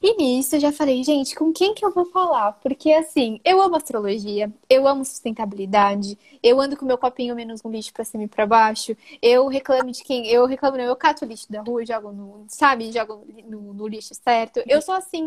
E 0.00 0.14
nisso 0.16 0.54
eu 0.54 0.60
já 0.60 0.70
falei, 0.70 1.02
gente, 1.02 1.34
com 1.34 1.52
quem 1.52 1.74
que 1.74 1.84
eu 1.84 1.90
vou 1.90 2.04
falar? 2.04 2.52
Porque 2.62 2.92
assim, 2.92 3.40
eu 3.44 3.60
amo 3.60 3.74
astrologia, 3.76 4.52
eu 4.70 4.86
amo 4.86 5.04
sustentabilidade, 5.04 6.16
eu 6.40 6.60
ando 6.60 6.76
com 6.76 6.86
meu 6.86 6.96
copinho 6.96 7.34
menos 7.34 7.60
um 7.64 7.70
lixo 7.70 7.92
pra 7.92 8.04
cima 8.04 8.22
e 8.22 8.28
pra 8.28 8.46
baixo, 8.46 8.96
eu 9.20 9.48
reclamo 9.48 9.90
de 9.90 10.04
quem? 10.04 10.28
Eu 10.28 10.46
reclamo, 10.46 10.76
não, 10.76 10.84
eu 10.84 10.94
cato 10.94 11.24
o 11.24 11.28
lixo 11.28 11.50
da 11.50 11.62
rua, 11.62 11.84
jogo 11.84 12.12
no, 12.12 12.44
sabe, 12.48 12.92
jogo 12.92 13.26
no, 13.44 13.74
no 13.74 13.88
lixo 13.88 14.14
certo. 14.14 14.62
Eu 14.68 14.80
sou 14.80 14.94
assim. 14.94 15.26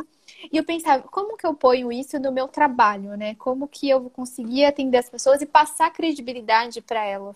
E 0.51 0.56
eu 0.58 0.63
pensava, 0.63 1.04
como 1.04 1.36
que 1.36 1.46
eu 1.46 1.54
ponho 1.54 1.92
isso 1.92 2.18
no 2.18 2.32
meu 2.32 2.48
trabalho, 2.48 3.18
né? 3.18 3.36
Como 3.36 3.68
que 3.68 3.90
eu 3.90 4.00
vou 4.00 4.10
conseguir 4.10 4.63
atender 4.63 5.00
as 5.00 5.10
pessoas 5.10 5.42
e 5.42 5.46
passar 5.46 5.92
credibilidade 5.92 6.82
para 6.82 7.04
elas? 7.04 7.36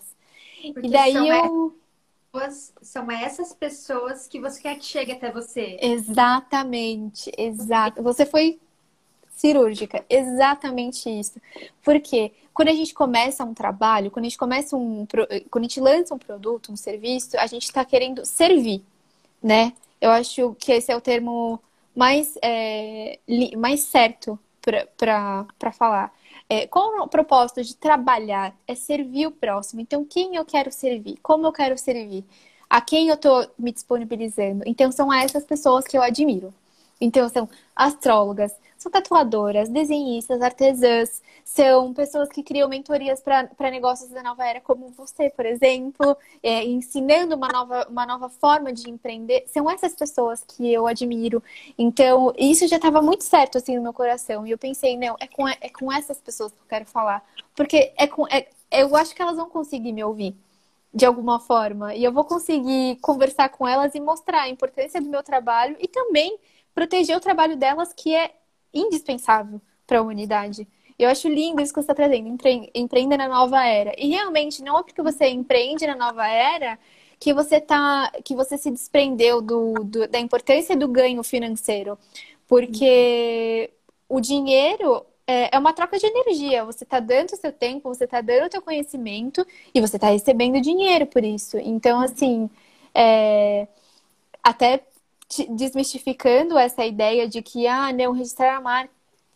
Porque 0.72 0.86
e 0.86 0.90
daí 0.90 1.28
eu 1.28 1.74
são 2.82 3.10
essas 3.10 3.52
pessoas 3.52 4.28
que 4.28 4.40
você 4.40 4.60
quer 4.60 4.76
que 4.76 4.84
chegue 4.84 5.12
até 5.12 5.30
você. 5.30 5.78
Exatamente, 5.80 7.32
exato. 7.36 8.02
Você 8.02 8.26
foi 8.26 8.58
cirúrgica, 9.36 10.04
exatamente 10.08 11.08
isso. 11.08 11.40
Porque 11.82 12.32
quando 12.52 12.68
a 12.68 12.74
gente 12.74 12.94
começa 12.94 13.44
um 13.44 13.54
trabalho, 13.54 14.10
quando 14.10 14.24
a 14.24 14.28
gente 14.28 14.38
começa 14.38 14.76
um, 14.76 15.06
quando 15.50 15.64
a 15.64 15.68
gente 15.68 15.80
lança 15.80 16.14
um 16.14 16.18
produto, 16.18 16.72
um 16.72 16.76
serviço, 16.76 17.38
a 17.38 17.46
gente 17.46 17.64
está 17.64 17.84
querendo 17.84 18.24
servir, 18.24 18.82
né? 19.42 19.72
Eu 20.00 20.10
acho 20.10 20.56
que 20.58 20.72
esse 20.72 20.90
é 20.90 20.96
o 20.96 21.00
termo 21.00 21.60
mais, 21.94 22.36
é, 22.42 23.18
mais 23.56 23.80
certo 23.80 24.38
para 24.96 25.72
falar. 25.72 26.12
É, 26.48 26.66
qual 26.66 27.02
o 27.02 27.08
propósito 27.08 27.62
de 27.62 27.76
trabalhar? 27.76 28.56
É 28.66 28.74
servir 28.74 29.26
o 29.26 29.32
próximo. 29.32 29.80
Então, 29.80 30.04
quem 30.04 30.36
eu 30.36 30.44
quero 30.44 30.70
servir? 30.72 31.18
Como 31.22 31.46
eu 31.46 31.52
quero 31.52 31.76
servir? 31.76 32.24
A 32.70 32.80
quem 32.80 33.08
eu 33.08 33.14
estou 33.14 33.48
me 33.58 33.72
disponibilizando? 33.72 34.62
Então, 34.66 34.92
são 34.92 35.12
essas 35.12 35.44
pessoas 35.44 35.86
que 35.86 35.96
eu 35.96 36.02
admiro. 36.02 36.54
Então, 37.00 37.28
são 37.28 37.48
astrólogas, 37.74 38.54
são 38.78 38.90
tatuadoras, 38.90 39.68
desenhistas, 39.68 40.40
artesãs, 40.40 41.22
são 41.44 41.92
pessoas 41.94 42.28
que 42.28 42.42
criam 42.42 42.68
mentorias 42.68 43.20
para 43.20 43.70
negócios 43.70 44.10
da 44.10 44.22
nova 44.22 44.44
era, 44.46 44.60
como 44.60 44.88
você, 44.90 45.30
por 45.30 45.46
exemplo, 45.46 46.16
é, 46.42 46.64
ensinando 46.64 47.36
uma 47.36 47.48
nova, 47.48 47.86
uma 47.88 48.06
nova 48.06 48.28
forma 48.28 48.72
de 48.72 48.90
empreender. 48.90 49.44
São 49.46 49.70
essas 49.70 49.94
pessoas 49.94 50.42
que 50.44 50.72
eu 50.72 50.86
admiro. 50.86 51.42
Então, 51.78 52.32
isso 52.36 52.66
já 52.66 52.76
estava 52.76 53.00
muito 53.00 53.24
certo 53.24 53.58
assim 53.58 53.76
no 53.76 53.82
meu 53.82 53.92
coração. 53.92 54.46
E 54.46 54.50
eu 54.50 54.58
pensei, 54.58 54.96
não, 54.96 55.16
é 55.20 55.26
com, 55.26 55.48
é 55.48 55.68
com 55.68 55.92
essas 55.92 56.18
pessoas 56.18 56.52
que 56.52 56.58
eu 56.58 56.66
quero 56.68 56.86
falar. 56.86 57.24
Porque 57.54 57.92
é 57.96 58.06
com, 58.06 58.26
é, 58.28 58.48
eu 58.70 58.94
acho 58.96 59.14
que 59.14 59.22
elas 59.22 59.36
vão 59.36 59.48
conseguir 59.48 59.92
me 59.92 60.02
ouvir 60.04 60.34
de 60.92 61.04
alguma 61.04 61.38
forma. 61.38 61.94
E 61.94 62.02
eu 62.02 62.12
vou 62.12 62.24
conseguir 62.24 62.96
conversar 63.00 63.50
com 63.50 63.68
elas 63.68 63.94
e 63.94 64.00
mostrar 64.00 64.42
a 64.42 64.48
importância 64.48 65.00
do 65.00 65.08
meu 65.08 65.22
trabalho 65.22 65.76
e 65.78 65.86
também 65.86 66.38
proteger 66.76 67.16
o 67.16 67.20
trabalho 67.20 67.56
delas, 67.56 67.90
que 67.94 68.14
é 68.14 68.34
indispensável 68.72 69.62
para 69.86 69.98
a 69.98 70.02
humanidade. 70.02 70.68
Eu 70.98 71.08
acho 71.08 71.26
lindo 71.26 71.62
isso 71.62 71.72
que 71.72 71.80
você 71.80 71.90
está 71.90 71.94
trazendo, 71.94 72.28
empre 72.28 72.70
empreenda 72.74 73.16
na 73.16 73.26
nova 73.28 73.64
era. 73.64 73.94
E 73.96 74.10
realmente 74.10 74.62
não 74.62 74.78
é 74.78 74.82
porque 74.82 75.00
você 75.00 75.26
empreende 75.28 75.86
na 75.86 75.96
nova 75.96 76.28
era 76.28 76.78
que 77.18 77.32
você 77.32 77.60
tá, 77.62 78.12
que 78.22 78.34
você 78.34 78.58
se 78.58 78.70
desprendeu 78.70 79.40
do, 79.40 79.72
do 79.84 80.06
da 80.06 80.18
importância 80.18 80.76
do 80.76 80.86
ganho 80.86 81.22
financeiro, 81.22 81.98
porque 82.46 83.70
uhum. 84.10 84.18
o 84.18 84.20
dinheiro 84.20 85.02
é, 85.26 85.56
é 85.56 85.58
uma 85.58 85.72
troca 85.72 85.98
de 85.98 86.06
energia. 86.06 86.62
Você 86.66 86.84
está 86.84 87.00
dando 87.00 87.30
o 87.32 87.36
seu 87.36 87.52
tempo, 87.52 87.88
você 87.88 88.04
está 88.04 88.20
dando 88.20 88.48
o 88.48 88.52
seu 88.52 88.60
conhecimento 88.60 89.46
e 89.74 89.80
você 89.80 89.96
está 89.96 90.08
recebendo 90.10 90.60
dinheiro 90.60 91.06
por 91.06 91.24
isso. 91.24 91.56
Então, 91.58 92.00
assim, 92.00 92.50
é, 92.94 93.66
até 94.42 94.82
desmistificando 95.50 96.56
essa 96.56 96.84
ideia 96.84 97.28
de 97.28 97.42
que, 97.42 97.66
ah, 97.66 97.92
não, 97.92 98.12
registrar 98.12 98.56
a 98.56 98.60
marca, 98.60 98.90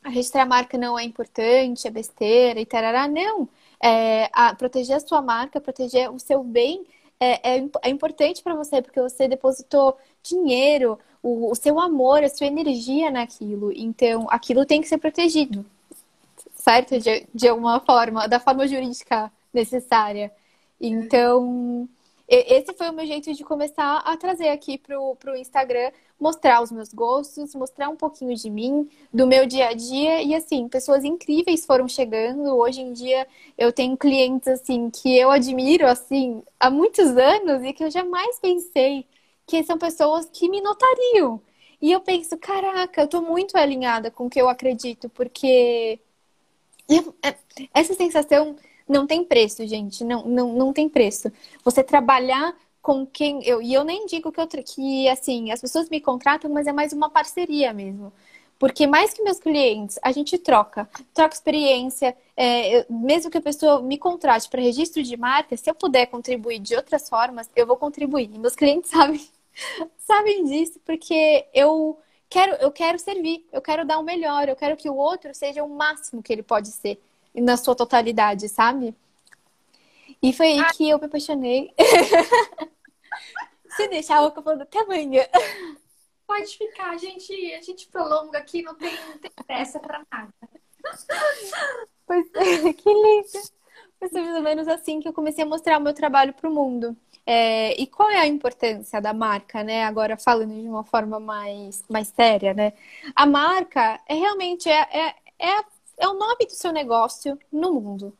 registrar 0.04 0.42
a 0.42 0.46
marca 0.46 0.78
não 0.78 0.98
é 0.98 1.04
importante, 1.04 1.86
é 1.86 1.90
besteira 1.90 2.60
e 2.60 2.66
tarará. 2.66 3.08
Não. 3.08 3.48
É, 3.82 4.28
a, 4.32 4.54
proteger 4.54 4.96
a 4.96 5.00
sua 5.00 5.22
marca, 5.22 5.60
proteger 5.60 6.10
o 6.12 6.18
seu 6.18 6.44
bem 6.44 6.84
é, 7.18 7.58
é, 7.58 7.68
é 7.82 7.90
importante 7.90 8.42
para 8.42 8.54
você, 8.54 8.80
porque 8.80 9.00
você 9.00 9.28
depositou 9.28 9.96
dinheiro, 10.22 10.98
o, 11.22 11.50
o 11.50 11.54
seu 11.54 11.78
amor, 11.78 12.24
a 12.24 12.28
sua 12.28 12.46
energia 12.46 13.10
naquilo. 13.10 13.72
Então, 13.72 14.26
aquilo 14.30 14.64
tem 14.64 14.80
que 14.80 14.88
ser 14.88 14.98
protegido, 14.98 15.64
certo? 16.54 16.98
De, 16.98 17.26
de 17.34 17.48
alguma 17.48 17.80
forma, 17.80 18.26
da 18.26 18.40
forma 18.40 18.66
jurídica 18.66 19.30
necessária. 19.52 20.32
Então, 20.80 21.88
esse 22.30 22.72
foi 22.74 22.88
o 22.88 22.92
meu 22.92 23.04
jeito 23.04 23.32
de 23.34 23.42
começar 23.42 23.98
a 23.98 24.16
trazer 24.16 24.48
aqui 24.50 24.78
pro, 24.78 25.16
pro 25.16 25.36
Instagram, 25.36 25.90
mostrar 26.18 26.62
os 26.62 26.70
meus 26.70 26.92
gostos, 26.94 27.54
mostrar 27.56 27.88
um 27.88 27.96
pouquinho 27.96 28.34
de 28.36 28.48
mim, 28.48 28.88
do 29.12 29.26
meu 29.26 29.46
dia 29.46 29.68
a 29.68 29.72
dia. 29.72 30.22
E 30.22 30.34
assim, 30.34 30.68
pessoas 30.68 31.04
incríveis 31.04 31.66
foram 31.66 31.88
chegando. 31.88 32.56
Hoje 32.56 32.80
em 32.82 32.92
dia 32.92 33.26
eu 33.58 33.72
tenho 33.72 33.96
clientes 33.96 34.46
assim 34.48 34.90
que 34.90 35.16
eu 35.18 35.30
admiro 35.30 35.86
assim 35.86 36.42
há 36.60 36.70
muitos 36.70 37.16
anos 37.16 37.64
e 37.64 37.72
que 37.72 37.82
eu 37.84 37.90
jamais 37.90 38.38
pensei 38.38 39.06
que 39.46 39.64
são 39.64 39.76
pessoas 39.78 40.26
que 40.32 40.48
me 40.48 40.60
notariam. 40.60 41.40
E 41.82 41.90
eu 41.92 42.00
penso, 42.00 42.36
caraca, 42.38 43.02
eu 43.02 43.08
tô 43.08 43.22
muito 43.22 43.56
alinhada 43.56 44.10
com 44.10 44.26
o 44.26 44.30
que 44.30 44.40
eu 44.40 44.48
acredito, 44.48 45.08
porque 45.08 45.98
é, 47.22 47.34
essa 47.74 47.94
sensação 47.94 48.56
não 48.90 49.06
tem 49.06 49.24
preço, 49.24 49.66
gente. 49.66 50.04
Não, 50.04 50.24
não, 50.24 50.52
não 50.52 50.72
tem 50.72 50.88
preço. 50.88 51.30
Você 51.64 51.82
trabalhar 51.82 52.54
com 52.82 53.06
quem 53.06 53.42
eu 53.46 53.60
e 53.62 53.74
eu 53.74 53.84
nem 53.84 54.06
digo 54.06 54.32
que 54.32 54.40
eu 54.40 54.46
que 54.48 55.08
assim 55.08 55.50
as 55.52 55.60
pessoas 55.60 55.88
me 55.88 56.00
contratam, 56.00 56.50
mas 56.50 56.66
é 56.66 56.72
mais 56.72 56.92
uma 56.92 57.10
parceria 57.10 57.72
mesmo. 57.72 58.12
Porque 58.58 58.86
mais 58.86 59.14
que 59.14 59.22
meus 59.22 59.38
clientes, 59.38 59.98
a 60.02 60.12
gente 60.12 60.36
troca, 60.36 60.88
troca 61.14 61.34
experiência. 61.34 62.14
É, 62.36 62.78
eu, 62.78 62.86
mesmo 62.90 63.30
que 63.30 63.38
a 63.38 63.40
pessoa 63.40 63.80
me 63.80 63.96
contrate 63.96 64.48
para 64.50 64.60
registro 64.60 65.02
de 65.02 65.16
marca, 65.16 65.56
se 65.56 65.70
eu 65.70 65.74
puder 65.74 66.06
contribuir 66.06 66.58
de 66.58 66.74
outras 66.76 67.08
formas, 67.08 67.48
eu 67.56 67.66
vou 67.66 67.76
contribuir. 67.76 68.30
E 68.34 68.38
meus 68.38 68.54
clientes 68.54 68.90
sabem, 68.92 69.20
sabem 69.98 70.44
disso, 70.44 70.78
porque 70.84 71.46
eu 71.54 71.98
quero, 72.28 72.54
eu 72.56 72.70
quero 72.70 72.98
servir, 72.98 73.46
eu 73.52 73.62
quero 73.62 73.86
dar 73.86 73.98
o 73.98 74.02
melhor, 74.02 74.48
eu 74.48 74.56
quero 74.56 74.76
que 74.76 74.90
o 74.90 74.96
outro 74.96 75.34
seja 75.34 75.64
o 75.64 75.68
máximo 75.68 76.22
que 76.22 76.32
ele 76.32 76.42
pode 76.42 76.68
ser 76.68 77.00
na 77.34 77.56
sua 77.56 77.74
totalidade, 77.74 78.48
sabe? 78.48 78.94
E 80.22 80.32
foi 80.32 80.48
aí 80.48 80.64
que 80.72 80.88
eu 80.88 80.98
me 80.98 81.06
apaixonei. 81.06 81.74
Se 83.76 83.88
deixar, 83.88 84.16
eu 84.16 84.30
vou 84.30 84.42
falando 84.42 84.62
até 84.62 84.80
amanhã. 84.80 85.24
Pode 86.26 86.56
ficar, 86.56 86.90
a 86.90 86.96
gente, 86.96 87.32
a 87.54 87.62
gente 87.62 87.88
prolonga 87.88 88.38
aqui, 88.38 88.62
não 88.62 88.74
tem, 88.74 88.92
não 89.08 89.18
tem 89.18 89.30
pressa 89.46 89.80
pra 89.80 90.04
nada. 90.10 90.32
Pois 92.06 92.26
é, 92.34 92.72
que 92.74 92.88
lindo. 92.88 93.28
Foi 93.98 94.22
mais 94.22 94.36
ou 94.36 94.42
menos 94.42 94.68
assim 94.68 95.00
que 95.00 95.08
eu 95.08 95.12
comecei 95.12 95.44
a 95.44 95.46
mostrar 95.46 95.78
o 95.78 95.82
meu 95.82 95.92
trabalho 95.92 96.32
pro 96.32 96.52
mundo. 96.52 96.96
É, 97.26 97.80
e 97.80 97.86
qual 97.86 98.10
é 98.10 98.18
a 98.18 98.26
importância 98.26 99.00
da 99.00 99.12
marca, 99.12 99.62
né? 99.62 99.84
Agora 99.84 100.16
falando 100.16 100.54
de 100.54 100.68
uma 100.68 100.84
forma 100.84 101.20
mais, 101.20 101.84
mais 101.88 102.08
séria, 102.08 102.54
né? 102.54 102.72
A 103.14 103.26
marca 103.26 104.00
é 104.08 104.14
realmente 104.14 104.68
é, 104.68 104.80
é, 104.80 105.14
é 105.38 105.64
é 106.00 106.08
o 106.08 106.14
nome 106.14 106.46
do 106.46 106.52
seu 106.52 106.72
negócio 106.72 107.38
no 107.52 107.72
mundo, 107.74 108.16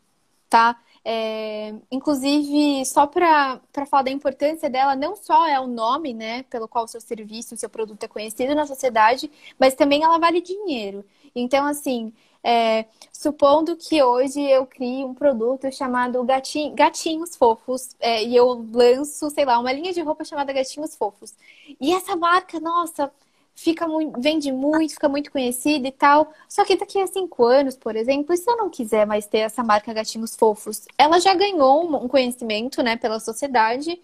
tá? 0.49 0.79
É, 1.05 1.75
inclusive, 1.91 2.85
só 2.85 3.07
para 3.07 3.61
falar 3.89 4.03
da 4.03 4.11
importância 4.11 4.69
dela, 4.69 4.95
não 4.95 5.17
só 5.17 5.47
é 5.49 5.59
o 5.59 5.67
nome, 5.67 6.13
né, 6.13 6.43
pelo 6.45 6.69
qual 6.69 6.85
o 6.85 6.89
seu 6.89 7.01
serviço, 7.01 7.55
o 7.55 7.59
seu 7.59 7.71
produto 7.71 8.05
é 8.05 8.09
conhecido 8.09 8.55
na 8.55 8.67
sociedade, 8.67 9.31
mas 9.59 9.75
também 9.75 10.03
ela 10.03 10.19
vale 10.19 10.41
dinheiro. 10.43 11.05
Então, 11.35 11.67
assim, 11.67 12.13
é, 12.45 12.87
supondo 13.13 13.77
que 13.77 14.03
hoje 14.03 14.41
eu 14.43 14.67
crie 14.67 15.05
um 15.05 15.15
produto 15.15 15.71
chamado 15.73 16.23
gatinho, 16.25 16.75
Gatinhos 16.75 17.37
Fofos, 17.37 17.97
é, 18.01 18.23
e 18.25 18.37
eu 18.37 18.67
lanço, 18.73 19.31
sei 19.31 19.45
lá, 19.45 19.59
uma 19.59 19.73
linha 19.73 19.93
de 19.93 20.01
roupa 20.03 20.25
chamada 20.25 20.53
Gatinhos 20.53 20.97
Fofos. 20.97 21.35
E 21.81 21.93
essa 21.95 22.17
marca, 22.17 22.61
nossa, 22.61 23.13
fica 23.63 23.87
muito, 23.87 24.19
vende 24.21 24.51
muito, 24.51 24.95
fica 24.95 25.09
muito 25.09 25.31
conhecida 25.31 25.87
e 25.87 25.93
tal. 25.93 26.33
Só 26.49 26.65
que 26.65 26.77
daqui 26.77 26.99
a 27.01 27.07
cinco 27.07 27.45
anos, 27.45 27.77
por 27.77 27.95
exemplo, 27.95 28.35
se 28.37 28.51
eu 28.51 28.57
não 28.57 28.71
quiser 28.71 29.07
mais 29.07 29.27
ter 29.27 29.41
essa 29.41 29.63
marca 29.63 29.93
Gatinhos 29.93 30.35
Fofos, 30.35 30.87
ela 30.97 31.21
já 31.21 31.35
ganhou 31.35 31.85
um 32.03 32.09
conhecimento, 32.09 32.83
né, 32.83 32.97
pela 32.97 33.21
sociedade. 33.21 34.01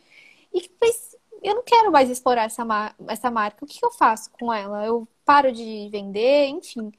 E 0.52 0.70
mas 0.80 1.16
eu 1.42 1.54
não 1.54 1.62
quero 1.64 1.90
mais 1.92 2.10
explorar 2.10 2.44
essa, 2.44 2.64
essa 3.08 3.30
marca. 3.30 3.64
O 3.64 3.68
que 3.68 3.84
eu 3.84 3.90
faço 3.92 4.30
com 4.32 4.52
ela? 4.52 4.84
Eu 4.84 5.08
paro 5.24 5.50
de 5.52 5.88
vender, 5.90 6.48
enfim. 6.48 6.92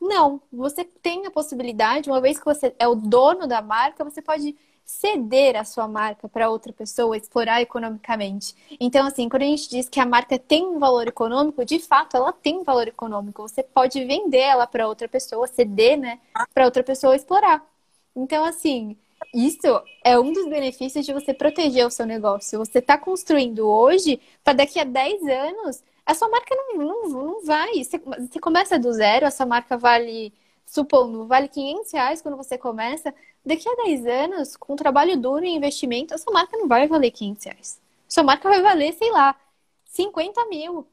Não, 0.00 0.40
você 0.52 0.84
tem 0.84 1.26
a 1.26 1.30
possibilidade, 1.30 2.10
uma 2.10 2.20
vez 2.20 2.38
que 2.38 2.44
você 2.44 2.74
é 2.78 2.86
o 2.86 2.94
dono 2.94 3.46
da 3.48 3.62
marca, 3.62 4.04
você 4.04 4.22
pode 4.22 4.56
ceder 4.86 5.56
a 5.56 5.64
sua 5.64 5.88
marca 5.88 6.28
para 6.28 6.48
outra 6.48 6.72
pessoa, 6.72 7.16
explorar 7.16 7.60
economicamente. 7.60 8.54
Então, 8.80 9.06
assim, 9.06 9.28
quando 9.28 9.42
a 9.42 9.46
gente 9.46 9.68
diz 9.68 9.88
que 9.88 10.00
a 10.00 10.06
marca 10.06 10.38
tem 10.38 10.64
um 10.64 10.78
valor 10.78 11.08
econômico, 11.08 11.64
de 11.64 11.80
fato, 11.80 12.16
ela 12.16 12.32
tem 12.32 12.58
um 12.58 12.64
valor 12.64 12.86
econômico. 12.88 13.42
Você 13.42 13.62
pode 13.62 14.02
vender 14.04 14.38
ela 14.38 14.66
para 14.66 14.86
outra 14.88 15.08
pessoa, 15.08 15.46
ceder, 15.48 15.98
né, 15.98 16.20
para 16.54 16.64
outra 16.64 16.84
pessoa 16.84 17.16
explorar. 17.16 17.66
Então, 18.14 18.44
assim, 18.44 18.96
isso 19.34 19.82
é 20.04 20.18
um 20.18 20.32
dos 20.32 20.48
benefícios 20.48 21.04
de 21.04 21.12
você 21.12 21.34
proteger 21.34 21.86
o 21.86 21.90
seu 21.90 22.06
negócio. 22.06 22.58
Você 22.60 22.78
está 22.78 22.96
construindo 22.96 23.68
hoje 23.68 24.20
para 24.44 24.54
daqui 24.54 24.78
a 24.78 24.84
10 24.84 25.22
anos 25.26 25.82
a 26.06 26.14
sua 26.14 26.28
marca 26.28 26.54
não, 26.54 26.76
não, 26.76 27.08
não 27.08 27.44
vai. 27.44 27.82
Você, 27.82 27.98
você 27.98 28.38
começa 28.40 28.78
do 28.78 28.92
zero, 28.92 29.26
a 29.26 29.30
sua 29.30 29.44
marca 29.44 29.76
vale, 29.76 30.32
supondo, 30.64 31.26
vale 31.26 31.48
500 31.48 31.92
reais 31.92 32.22
quando 32.22 32.36
você 32.36 32.56
começa. 32.56 33.12
Daqui 33.46 33.68
a 33.68 33.76
10 33.76 34.04
anos, 34.04 34.56
com 34.56 34.74
trabalho 34.74 35.16
duro 35.16 35.44
e 35.44 35.54
investimento, 35.54 36.12
a 36.12 36.18
sua 36.18 36.32
marca 36.32 36.56
não 36.56 36.66
vai 36.66 36.88
valer 36.88 37.12
500 37.12 37.44
reais. 37.44 37.80
A 38.08 38.10
sua 38.10 38.24
marca 38.24 38.48
vai 38.48 38.60
valer, 38.60 38.92
sei 38.94 39.08
lá, 39.12 39.36
50 39.84 40.44
mil. 40.46 40.84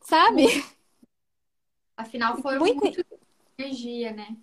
Sabe? 0.00 0.64
Afinal, 1.96 2.36
foi 2.36 2.56
muito, 2.60 2.80
muito 2.80 3.04
energia, 3.58 4.12
né? 4.12 4.36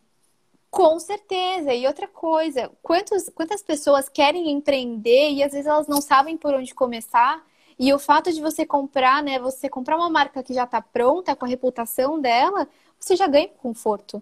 Com 0.70 1.00
certeza. 1.00 1.74
E 1.74 1.88
outra 1.88 2.10
coisa, 2.10 2.70
quantos, 2.84 3.29
quantas 3.29 3.63
pessoas 3.63 4.10
querem 4.10 4.51
empreender 4.51 5.32
e 5.32 5.41
às 5.41 5.53
vezes 5.53 5.67
elas 5.67 5.88
não 5.88 6.01
sabem 6.01 6.36
por 6.36 6.53
onde 6.53 6.75
começar? 6.75 7.41
E 7.79 7.94
o 7.94 8.00
fato 8.00 8.34
de 8.34 8.41
você 8.41 8.65
comprar, 8.65 9.24
né? 9.24 9.39
Você 9.39 9.70
comprar 9.70 9.96
uma 9.96 10.10
marca 10.10 10.44
que 10.44 10.53
já 10.53 10.65
está 10.65 10.82
pronta, 10.82 11.38
com 11.38 11.46
a 11.46 11.48
reputação 11.48 12.20
dela, 12.20 12.67
você 13.00 13.15
já 13.15 13.27
ganha 13.27 13.48
conforto. 13.48 14.22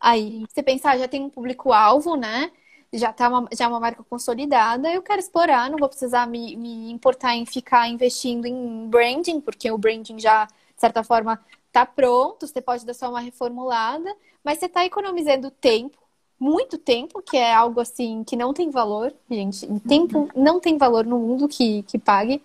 Aí 0.00 0.44
você 0.48 0.62
pensar, 0.62 0.92
ah, 0.92 0.98
já 0.98 1.08
tem 1.08 1.22
um 1.22 1.30
público-alvo, 1.30 2.16
né? 2.16 2.50
Já 2.92 3.12
tá 3.12 3.28
uma, 3.28 3.48
já 3.52 3.66
é 3.66 3.68
uma 3.68 3.80
marca 3.80 4.02
consolidada, 4.04 4.90
eu 4.90 5.02
quero 5.02 5.20
explorar, 5.20 5.70
não 5.70 5.78
vou 5.78 5.88
precisar 5.88 6.26
me, 6.26 6.56
me 6.56 6.90
importar 6.90 7.34
em 7.34 7.44
ficar 7.44 7.88
investindo 7.88 8.46
em 8.46 8.88
branding, 8.88 9.40
porque 9.40 9.70
o 9.70 9.76
branding 9.76 10.18
já, 10.18 10.46
de 10.46 10.80
certa 10.80 11.04
forma, 11.04 11.38
tá 11.70 11.84
pronto, 11.84 12.46
você 12.46 12.62
pode 12.62 12.86
dar 12.86 12.94
só 12.94 13.10
uma 13.10 13.20
reformulada, 13.20 14.14
mas 14.42 14.58
você 14.58 14.66
está 14.66 14.86
economizando 14.86 15.50
tempo, 15.50 15.98
muito 16.40 16.78
tempo, 16.78 17.20
que 17.20 17.36
é 17.36 17.52
algo 17.52 17.80
assim 17.80 18.24
que 18.24 18.36
não 18.36 18.54
tem 18.54 18.70
valor, 18.70 19.12
gente. 19.30 19.66
Tempo 19.80 20.20
uhum. 20.20 20.28
não 20.34 20.60
tem 20.60 20.78
valor 20.78 21.04
no 21.04 21.18
mundo 21.18 21.48
que, 21.48 21.82
que 21.82 21.98
pague 21.98 22.40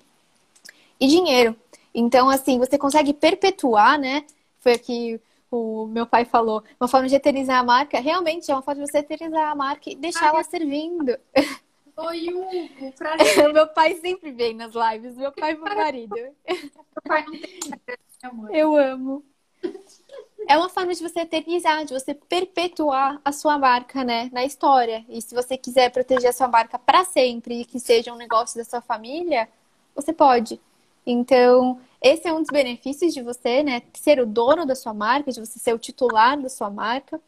e 1.00 1.08
dinheiro. 1.08 1.56
Então, 1.94 2.30
assim, 2.30 2.58
você 2.58 2.78
consegue 2.78 3.14
perpetuar, 3.14 4.00
né? 4.00 4.26
Foi 4.60 4.74
aqui 4.74 5.22
o 5.56 5.86
meu 5.86 6.08
pai 6.08 6.26
falou, 6.26 6.64
uma 6.80 6.88
forma 6.88 7.08
de 7.08 7.16
eternizar 7.16 7.60
a 7.60 7.64
marca. 7.64 8.00
Realmente 8.00 8.50
é 8.50 8.56
uma 8.56 8.62
forma 8.64 8.84
de 8.84 8.92
você 8.92 9.00
eternizar 9.00 9.52
a 9.52 9.56
marca 9.56 9.90
e 9.90 9.96
deixar 9.96 10.28
ela 10.28 10.44
servindo. 10.44 11.16
Oi, 11.96 12.28
Hugo, 12.34 12.92
prazer. 12.98 13.54
meu 13.54 13.68
pai 13.68 13.94
sempre 13.96 14.32
vem 14.32 14.56
nas 14.56 14.74
lives, 14.74 15.16
meu 15.16 15.32
pai 15.32 15.52
e 15.52 15.56
meu 15.56 15.76
marido. 15.76 16.16
Meu 16.16 17.04
pai 17.08 17.24
não 17.24 17.40
tem 17.40 18.00
amor. 18.24 18.56
Eu 18.56 18.76
amo. 18.76 19.24
É 20.48 20.58
uma 20.58 20.70
forma 20.70 20.94
de 20.94 21.02
você 21.08 21.20
eternizar, 21.20 21.86
de 21.86 21.94
você 21.94 22.16
perpetuar 22.16 23.22
a 23.24 23.32
sua 23.32 23.58
marca, 23.58 24.04
né, 24.04 24.30
na 24.34 24.44
história. 24.44 25.06
E 25.08 25.22
se 25.22 25.36
você 25.36 25.56
quiser 25.56 25.92
proteger 25.92 26.32
a 26.32 26.34
sua 26.34 26.48
marca 26.48 26.80
para 26.80 27.06
sempre 27.06 27.62
e 27.62 27.66
que 27.66 27.80
seja 27.80 28.12
um 28.12 28.18
negócio 28.18 28.58
da 28.58 28.66
sua 28.66 28.82
família, 28.82 29.48
você 29.96 30.12
pode. 30.12 30.60
Então, 31.06 31.80
esse 32.04 32.28
é 32.28 32.34
um 32.34 32.42
dos 32.42 32.50
benefícios 32.52 33.14
de 33.14 33.22
você, 33.22 33.64
né? 33.64 33.82
Ser 33.94 34.20
o 34.20 34.26
dono 34.26 34.66
da 34.66 34.76
sua 34.76 34.94
marca, 34.94 35.32
de 35.32 35.40
você 35.40 35.58
ser 35.58 35.74
o 35.74 35.80
titular 35.80 36.40
da 36.40 36.50
sua 36.50 36.70
marca. 36.70 37.20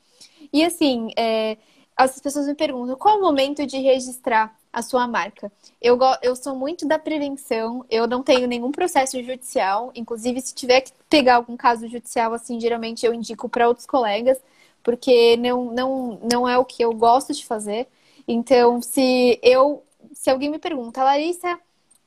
E 0.51 0.63
assim, 0.63 1.09
é, 1.17 1.57
as 1.95 2.19
pessoas 2.19 2.47
me 2.47 2.53
perguntam 2.53 2.95
qual 2.95 3.15
é 3.15 3.17
o 3.17 3.21
momento 3.21 3.65
de 3.65 3.77
registrar 3.77 4.55
a 4.71 4.81
sua 4.81 5.07
marca. 5.07 5.51
Eu, 5.81 5.97
eu 6.21 6.35
sou 6.35 6.55
muito 6.55 6.85
da 6.87 6.99
prevenção, 6.99 7.85
eu 7.89 8.05
não 8.05 8.21
tenho 8.21 8.47
nenhum 8.47 8.71
processo 8.71 9.21
judicial. 9.23 9.91
Inclusive, 9.95 10.41
se 10.41 10.53
tiver 10.53 10.81
que 10.81 10.91
pegar 11.09 11.35
algum 11.37 11.55
caso 11.55 11.87
judicial, 11.87 12.33
assim, 12.33 12.59
geralmente 12.59 13.05
eu 13.05 13.13
indico 13.13 13.47
para 13.47 13.67
outros 13.67 13.87
colegas, 13.87 14.37
porque 14.83 15.37
não, 15.37 15.71
não, 15.71 16.19
não 16.31 16.47
é 16.47 16.57
o 16.57 16.65
que 16.65 16.83
eu 16.83 16.93
gosto 16.93 17.33
de 17.33 17.45
fazer. 17.45 17.87
Então, 18.27 18.81
se 18.81 19.39
eu 19.41 19.83
se 20.13 20.29
alguém 20.29 20.49
me 20.49 20.59
pergunta, 20.59 21.03
Larissa, 21.03 21.59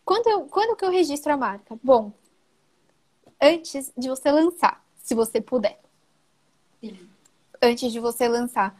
quando, 0.04 0.26
eu, 0.28 0.42
quando 0.46 0.76
que 0.76 0.84
eu 0.84 0.90
registro 0.90 1.32
a 1.32 1.36
marca? 1.36 1.78
Bom, 1.82 2.12
antes 3.40 3.92
de 3.96 4.08
você 4.08 4.30
lançar, 4.30 4.82
se 5.02 5.14
você 5.14 5.40
puder. 5.40 5.78
Sim. 6.80 6.98
Antes 7.62 7.92
de 7.92 8.00
você 8.00 8.28
lançar. 8.28 8.78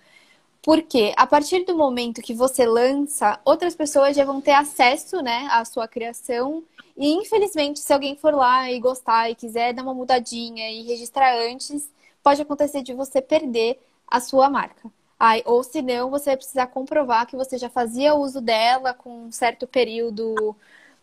Porque 0.63 1.15
a 1.17 1.27
partir 1.27 1.65
do 1.65 1.77
momento 1.77 2.21
que 2.21 2.35
você 2.35 2.67
lança, 2.67 3.41
outras 3.45 3.75
pessoas 3.75 4.17
já 4.17 4.25
vão 4.25 4.41
ter 4.41 4.53
acesso, 4.53 5.23
né, 5.23 5.49
à 5.51 5.65
sua 5.65 5.87
criação. 5.87 6.65
E 6.97 7.13
infelizmente, 7.15 7.79
se 7.79 7.93
alguém 7.93 8.17
for 8.17 8.35
lá 8.35 8.71
e 8.71 8.81
gostar 8.81 9.31
e 9.31 9.35
quiser 9.35 9.73
dar 9.73 9.83
uma 9.83 9.95
mudadinha 9.95 10.71
e 10.71 10.83
registrar 10.83 11.35
antes, 11.37 11.89
pode 12.23 12.43
acontecer 12.43 12.83
de 12.83 12.93
você 12.93 13.23
perder 13.23 13.81
a 14.07 14.21
sua 14.21 14.51
marca. 14.51 14.91
Aí, 15.19 15.43
ou 15.45 15.63
se 15.65 15.81
não, 15.83 16.11
você 16.11 16.27
vai 16.31 16.37
precisar 16.37 16.67
comprovar 16.69 17.27
que 17.27 17.37
você 17.37 17.59
já 17.59 17.69
fazia 17.69 18.15
uso 18.15 18.41
dela 18.41 18.95
com 18.95 19.27
um 19.27 19.33
certo 19.33 19.67
período 19.67 20.55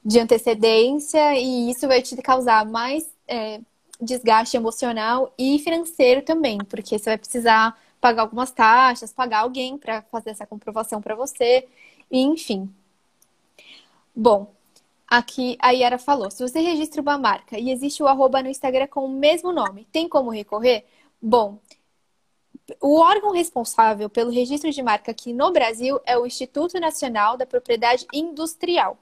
de 0.04 0.20
antecedência 0.20 1.36
e 1.38 1.72
isso 1.72 1.88
vai 1.88 2.02
te 2.02 2.16
causar 2.18 2.66
mais 2.66 3.10
é, 3.28 3.62
desgaste 4.00 4.58
emocional 4.58 5.34
e 5.38 5.60
financeiro 5.60 6.22
também, 6.22 6.60
porque 6.60 6.98
você 6.98 7.12
vai 7.12 7.18
precisar 7.18 7.78
pagar 8.00 8.24
algumas 8.24 8.52
taxas, 8.52 9.14
pagar 9.14 9.40
alguém 9.40 9.78
para 9.78 10.02
fazer 10.04 10.32
essa 10.32 10.46
comprovação 10.46 11.02
para 11.02 11.16
você, 11.16 11.68
e, 12.12 12.20
enfim. 12.22 12.70
Bom, 14.16 14.54
aqui 15.08 15.58
a 15.60 15.72
Yara 15.72 15.98
falou: 15.98 16.30
se 16.32 16.42
você 16.48 16.60
registra 16.60 17.02
uma 17.02 17.18
marca 17.18 17.58
e 17.60 17.72
existe 17.72 18.04
o 18.04 18.08
arroba 18.08 18.42
no 18.44 18.50
Instagram 18.50 18.88
com 18.88 19.06
o 19.06 19.10
mesmo 19.10 19.52
nome, 19.52 19.88
tem 19.92 20.08
como 20.08 20.30
recorrer? 20.30 20.86
Bom, 21.22 21.60
o 22.82 23.00
órgão 23.00 23.32
responsável 23.32 24.10
pelo 24.10 24.32
registro 24.32 24.72
de 24.72 24.82
marca 24.82 25.12
aqui 25.12 25.34
no 25.34 25.52
Brasil 25.52 26.00
é 26.06 26.18
o 26.18 26.26
Instituto 26.26 26.80
Nacional 26.80 27.38
da 27.38 27.46
Propriedade 27.46 28.06
Industrial. 28.14 28.98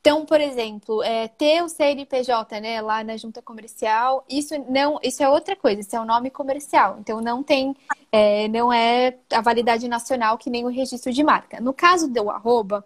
Então, 0.00 0.24
por 0.24 0.40
exemplo, 0.40 1.02
é, 1.02 1.28
ter 1.28 1.62
o 1.62 1.68
CNPJ 1.68 2.58
né, 2.58 2.80
lá 2.80 3.04
na 3.04 3.18
junta 3.18 3.42
comercial, 3.42 4.24
isso 4.30 4.54
não, 4.68 4.98
isso 5.02 5.22
é 5.22 5.28
outra 5.28 5.54
coisa, 5.54 5.82
isso 5.82 5.94
é 5.94 6.00
um 6.00 6.06
nome 6.06 6.30
comercial. 6.30 6.96
Então 6.98 7.20
não 7.20 7.42
tem, 7.42 7.76
é, 8.10 8.48
não 8.48 8.72
é 8.72 9.18
a 9.30 9.42
validade 9.42 9.86
nacional 9.88 10.38
que 10.38 10.48
nem 10.48 10.64
o 10.64 10.68
registro 10.68 11.12
de 11.12 11.22
marca. 11.22 11.60
No 11.60 11.74
caso 11.74 12.08
do 12.08 12.30
arroba, 12.30 12.82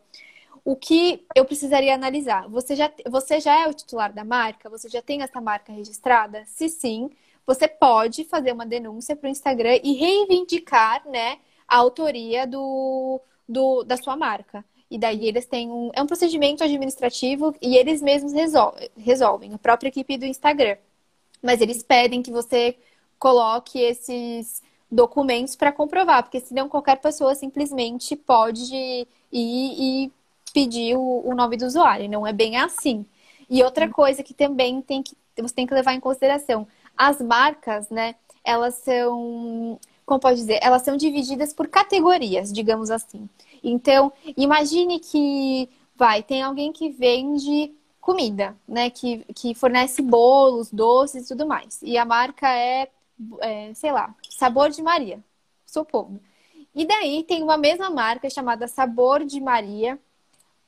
o 0.65 0.75
que 0.75 1.25
eu 1.37 1.45
precisaria 1.45 1.95
analisar? 1.95 2.49
Você 2.49 2.75
já, 2.75 2.91
você 3.09 3.39
já 3.39 3.61
é 3.61 3.69
o 3.69 3.75
titular 3.75 4.13
da 4.13 4.25
marca? 4.25 4.69
Você 4.69 4.89
já 4.89 5.01
tem 5.01 5.23
essa 5.23 5.41
marca 5.41 5.73
registrada? 5.73 6.43
Se 6.47 6.69
sim, 6.69 7.11
você 7.47 7.69
pode 7.69 8.25
fazer 8.25 8.53
uma 8.53 8.67
denúncia 8.67 9.15
para 9.15 9.29
o 9.29 9.31
Instagram 9.31 9.79
e 9.85 9.93
reivindicar 9.93 11.07
né, 11.09 11.39
a 11.69 11.77
autoria 11.77 12.45
do, 12.45 13.21
do, 13.49 13.85
da 13.85 13.97
sua 13.97 14.17
marca. 14.17 14.65
E 14.95 14.99
daí 14.99 15.27
eles 15.27 15.45
têm 15.45 15.69
um. 15.69 15.91
É 15.93 16.01
um 16.01 16.07
procedimento 16.07 16.63
administrativo 16.63 17.53
e 17.61 17.77
eles 17.77 18.01
mesmos 18.01 18.33
resolvem, 18.33 18.89
resolvem 18.97 19.53
a 19.53 19.59
própria 19.59 19.89
equipe 19.89 20.17
do 20.17 20.25
Instagram. 20.25 20.77
Mas 21.43 21.61
eles 21.61 21.83
pedem 21.83 22.23
que 22.23 22.31
você 22.31 22.77
coloque 23.19 23.77
esses 23.77 24.63
documentos 24.89 25.57
para 25.57 25.73
comprovar, 25.73 26.23
porque 26.23 26.39
senão 26.39 26.69
qualquer 26.69 27.01
pessoa 27.01 27.35
simplesmente 27.35 28.15
pode 28.15 28.73
ir 28.73 29.09
e 29.33 30.13
pedir 30.53 30.97
o, 30.97 31.29
o 31.29 31.35
nome 31.35 31.57
do 31.57 31.67
usuário. 31.67 32.09
Não 32.09 32.25
é 32.25 32.33
bem 32.33 32.57
assim. 32.57 33.05
E 33.51 33.65
outra 33.65 33.89
coisa 33.89 34.23
que 34.23 34.33
também 34.33 34.81
tem 34.81 35.03
que, 35.03 35.17
você 35.37 35.53
tem 35.53 35.67
que 35.67 35.75
levar 35.75 35.95
em 35.95 36.01
consideração: 36.01 36.69
as 36.97 37.21
marcas, 37.21 37.91
né? 37.91 38.15
Elas 38.45 38.75
são. 38.77 39.77
Como 40.07 40.21
pode 40.21 40.37
dizer? 40.37 40.61
Elas 40.63 40.83
são 40.83 40.97
divididas 40.97 41.53
por 41.53 41.67
categorias, 41.67 42.53
digamos 42.53 42.93
assim. 42.93 43.29
Então, 43.65 44.13
imagine 44.37 45.01
que 45.01 45.69
vai, 45.97 46.23
tem 46.23 46.43
alguém 46.43 46.73
que 46.73 46.91
vende 46.91 47.75
comida, 48.01 48.55
né? 48.69 48.91
Que, 48.91 49.25
que 49.35 49.55
fornece 49.55 50.03
bolos, 50.03 50.71
doces 50.71 51.25
e 51.25 51.29
tudo 51.29 51.47
mais. 51.47 51.81
E 51.83 51.97
a 51.97 52.05
marca 52.05 52.49
é, 52.55 52.91
é 53.41 53.73
sei 53.75 53.91
lá, 53.91 54.15
Sabor 54.29 54.69
de 54.69 54.83
Maria, 54.83 55.19
supondo. 55.67 56.21
E 56.75 56.85
daí 56.85 57.23
tem 57.23 57.43
uma 57.43 57.57
mesma 57.57 57.89
marca 57.89 58.29
chamada 58.29 58.69
Sabor 58.69 59.25
de 59.25 59.41
Maria. 59.41 59.99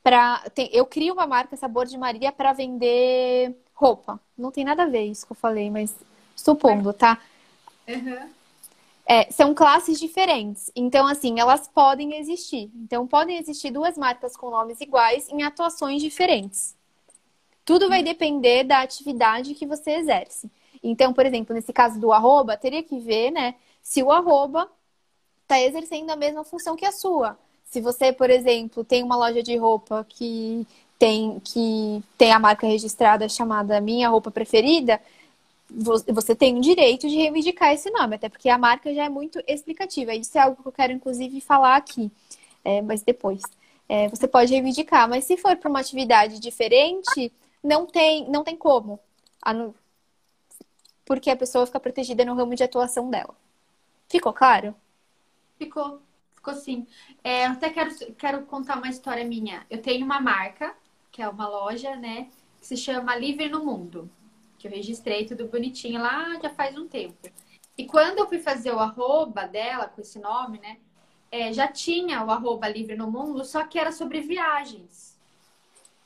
Pra, 0.03 0.39
tem, 0.55 0.71
eu 0.73 0.87
crio 0.87 1.13
uma 1.13 1.27
marca 1.27 1.57
Sabor 1.57 1.85
de 1.85 1.99
Maria 1.99 2.33
para 2.33 2.53
vender 2.53 3.55
roupa. 3.75 4.19
Não 4.39 4.51
tem 4.51 4.65
nada 4.65 4.85
a 4.85 4.89
ver 4.89 5.05
isso 5.05 5.27
que 5.27 5.33
eu 5.33 5.37
falei, 5.37 5.69
mas 5.69 5.95
supondo, 6.35 6.93
tá? 6.93 7.19
Uhum. 7.87 8.31
É, 9.09 9.31
são 9.31 9.55
classes 9.55 10.01
diferentes. 10.01 10.71
Então, 10.75 11.07
assim, 11.07 11.39
elas 11.39 11.69
podem 11.69 12.17
existir. 12.19 12.71
Então, 12.75 13.07
podem 13.07 13.39
existir 13.39 13.71
duas 13.71 13.97
marcas 13.97 14.37
com 14.37 14.51
nomes 14.51 14.81
iguais 14.81 15.29
em 15.29 15.45
atuações 15.45 16.03
diferentes. 16.03 16.75
Tudo 17.65 17.89
vai 17.89 18.03
depender 18.03 18.65
da 18.65 18.81
atividade 18.81 19.55
que 19.55 19.67
você 19.67 19.93
exerce. 19.93 20.51
Então, 20.83 21.13
por 21.13 21.25
exemplo, 21.25 21.55
nesse 21.55 21.73
caso 21.73 22.01
do 22.01 22.13
arroba, 22.13 22.57
teria 22.57 22.83
que 22.83 22.99
ver, 22.99 23.31
né, 23.31 23.55
se 23.83 24.03
o 24.03 24.11
arroba 24.11 24.71
está 25.43 25.61
exercendo 25.61 26.11
a 26.11 26.17
mesma 26.17 26.45
função 26.45 26.77
que 26.77 26.85
a 26.85 26.93
sua. 26.93 27.39
Se 27.65 27.81
você, 27.81 28.13
por 28.13 28.31
exemplo, 28.31 28.85
tem 28.85 29.03
uma 29.03 29.17
loja 29.17 29.43
de 29.43 29.57
roupa 29.57 30.05
que 30.09 30.67
tem, 30.99 31.41
que 31.41 32.03
tem 32.17 32.33
a 32.33 32.39
marca 32.39 32.67
registrada 32.67 33.29
chamada 33.29 33.81
Minha 33.81 34.09
Roupa 34.09 34.31
Preferida, 34.31 35.01
você 35.69 36.35
tem 36.35 36.57
o 36.57 36.61
direito 36.61 37.09
de 37.09 37.17
reivindicar 37.17 37.73
esse 37.73 37.91
nome, 37.91 38.17
até 38.17 38.29
porque 38.29 38.49
a 38.49 38.59
marca 38.59 38.95
já 38.95 39.05
é 39.05 39.09
muito 39.09 39.43
explicativa. 39.47 40.15
Isso 40.15 40.37
é 40.39 40.41
algo 40.41 40.63
que 40.63 40.69
eu 40.69 40.73
quero, 40.73 40.93
inclusive, 40.93 41.41
falar 41.41 41.77
aqui, 41.77 42.11
é, 42.65 42.81
mas 42.83 43.03
depois. 43.03 43.43
É, 43.89 44.09
você 44.09 44.27
pode 44.27 44.53
reivindicar, 44.53 45.09
mas 45.09 45.25
se 45.25 45.37
for 45.37 45.57
para 45.57 45.71
uma 45.71 45.81
atividade 45.81 46.41
diferente, 46.41 47.33
não 47.63 47.87
tem, 47.87 48.29
não 48.31 48.45
tem 48.45 48.57
como. 48.57 49.01
porque 51.05 51.31
a 51.31 51.37
pessoa 51.37 51.67
fica 51.67 51.81
protegida 51.81 52.25
no 52.25 52.35
ramo 52.35 52.55
de 52.55 52.65
atuação 52.65 53.11
dela. 53.11 53.35
Ficou 54.09 54.33
claro? 54.33 54.75
Ficou, 55.59 56.01
ficou 56.35 56.55
sim. 56.55 56.87
É, 57.23 57.47
até 57.47 57.71
quero, 57.71 58.15
quero 58.15 58.47
contar 58.47 58.77
uma 58.77 58.89
história 58.89 59.25
minha. 59.25 59.65
Eu 59.71 59.81
tenho 59.81 60.05
uma 60.05 60.21
marca, 60.21 60.75
que 61.11 61.23
é 61.23 61.29
uma 61.29 61.49
loja, 61.49 61.97
né? 61.97 62.29
Que 62.59 62.67
se 62.67 62.77
chama 62.77 63.17
Livre 63.17 63.49
no 63.49 63.65
Mundo. 63.65 64.11
Que 64.59 64.67
eu 64.67 64.71
registrei 64.71 65.27
tudo 65.27 65.49
bonitinho 65.49 66.01
lá 66.01 66.39
já 66.41 66.51
faz 66.51 66.77
um 66.77 66.89
tempo. 66.89 67.29
E 67.77 67.87
quando 67.87 68.19
eu 68.19 68.29
fui 68.29 68.39
fazer 68.39 68.73
o 68.73 68.79
arroba 68.79 69.47
dela, 69.47 69.87
com 69.89 70.01
esse 70.01 70.19
nome, 70.19 70.59
né? 70.59 70.79
É, 71.31 71.53
já 71.53 71.69
tinha 71.69 72.25
o 72.25 72.31
arroba 72.31 72.69
Livre 72.69 72.97
no 72.97 73.11
Mundo, 73.11 73.45
só 73.45 73.65
que 73.65 73.79
era 73.79 73.93
sobre 73.93 74.21
viagens. 74.21 75.19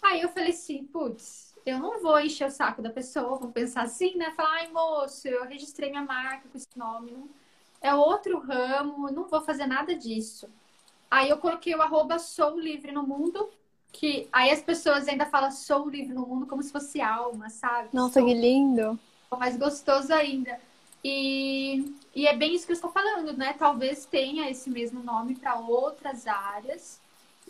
Aí 0.03 0.23
eu 0.23 0.31
falei 0.31 0.51
assim, 0.51 0.85
putz, 0.85 1.55
eu 1.65 1.79
não 1.79 2.01
vou 2.01 2.19
encher 2.21 2.49
o 2.49 2.51
saco 2.51 2.83
da 2.83 2.91
pessoa, 2.91 3.39
vou 3.39 3.53
pensar 3.53 3.83
assim, 3.83 4.17
né? 4.17 4.33
Falar, 4.33 4.55
ai 4.55 4.69
moço, 4.69 5.29
eu 5.29 5.45
registrei 5.45 5.91
minha 5.91 6.05
marca 6.05 6.49
com 6.49 6.57
esse 6.57 6.67
nome, 6.77 7.13
não... 7.13 7.29
é 7.81 7.95
outro 7.95 8.39
ramo, 8.41 9.11
não 9.11 9.29
vou 9.29 9.43
fazer 9.43 9.67
nada 9.67 9.95
disso. 9.95 10.49
Aí 11.11 11.29
eu 11.29 11.39
coloquei 11.39 11.75
o 11.75 11.83
arroba 11.83 12.19
Sou 12.19 12.59
Livre 12.59 12.93
no 12.93 13.03
Mundo, 13.03 13.51
que 13.93 14.29
aí 14.33 14.51
as 14.51 14.63
pessoas 14.63 15.09
ainda 15.09 15.27
falam 15.27 15.51
Sou 15.51 15.89
Livre 15.89 16.15
no 16.15 16.27
Mundo 16.27 16.47
como 16.47 16.63
se 16.63 16.73
fosse 16.73 17.01
alma, 17.01 17.49
sabe? 17.49 17.89
Nossa, 17.93 18.21
Sou... 18.21 18.29
que 18.29 18.35
lindo! 18.35 18.99
Mais 19.39 19.57
gostoso 19.57 20.13
ainda. 20.13 20.59
E, 21.05 21.95
e 22.15 22.27
é 22.27 22.37
bem 22.37 22.55
isso 22.55 22.67
que 22.67 22.73
eu 22.73 22.75
estou 22.75 22.91
falando, 22.91 23.33
né? 23.33 23.55
Talvez 23.59 24.05
tenha 24.05 24.51
esse 24.51 24.69
mesmo 24.69 25.03
nome 25.03 25.35
para 25.35 25.57
outras 25.57 26.27
áreas, 26.27 27.01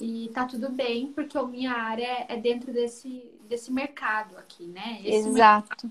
e 0.00 0.30
tá 0.32 0.46
tudo 0.46 0.70
bem, 0.70 1.12
porque 1.12 1.36
a 1.36 1.42
minha 1.42 1.72
área 1.72 2.24
é 2.28 2.36
dentro 2.36 2.72
desse, 2.72 3.30
desse 3.48 3.70
mercado 3.72 4.36
aqui, 4.38 4.64
né? 4.64 5.00
Esse 5.04 5.28
Exato. 5.28 5.90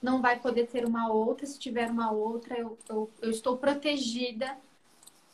Não 0.00 0.22
vai 0.22 0.38
poder 0.38 0.68
ter 0.68 0.84
uma 0.84 1.10
outra, 1.10 1.44
se 1.44 1.58
tiver 1.58 1.90
uma 1.90 2.12
outra, 2.12 2.56
eu, 2.56 2.78
eu, 2.88 3.10
eu 3.20 3.30
estou 3.30 3.56
protegida 3.56 4.56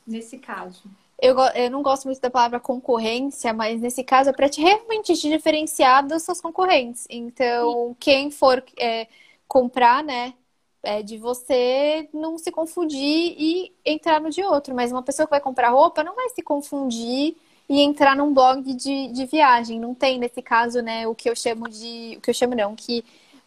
nesse 0.06 0.38
caso. 0.38 0.84
Eu, 1.24 1.38
eu 1.38 1.70
não 1.70 1.82
gosto 1.82 2.04
muito 2.04 2.20
da 2.20 2.28
palavra 2.28 2.60
concorrência, 2.60 3.54
mas 3.54 3.80
nesse 3.80 4.04
caso 4.04 4.28
é 4.28 4.32
para 4.34 4.46
te 4.46 4.60
realmente 4.60 5.14
te 5.16 5.30
diferenciar 5.30 6.06
dos 6.06 6.22
seus 6.22 6.38
concorrentes. 6.38 7.06
Então, 7.08 7.88
Sim. 7.88 7.96
quem 7.98 8.30
for 8.30 8.62
é, 8.78 9.08
comprar, 9.48 10.04
né, 10.04 10.34
é 10.82 11.02
de 11.02 11.16
você 11.16 12.10
não 12.12 12.36
se 12.36 12.52
confundir 12.52 13.34
e 13.38 13.72
entrar 13.86 14.20
no 14.20 14.28
de 14.28 14.42
outro. 14.42 14.74
Mas 14.74 14.92
uma 14.92 15.02
pessoa 15.02 15.26
que 15.26 15.30
vai 15.30 15.40
comprar 15.40 15.70
roupa 15.70 16.04
não 16.04 16.14
vai 16.14 16.28
se 16.28 16.42
confundir 16.42 17.34
e 17.70 17.80
entrar 17.80 18.14
num 18.14 18.34
blog 18.34 18.74
de, 18.74 19.08
de 19.08 19.24
viagem. 19.24 19.80
Não 19.80 19.94
tem, 19.94 20.18
nesse 20.18 20.42
caso, 20.42 20.82
né, 20.82 21.08
o 21.08 21.14
que 21.14 21.30
eu 21.30 21.34
chamo 21.34 21.70
de. 21.70 22.16
O 22.18 22.20
que 22.20 22.28
eu 22.28 22.34
chamo 22.34 22.54
não, 22.54 22.76
que 22.76 22.98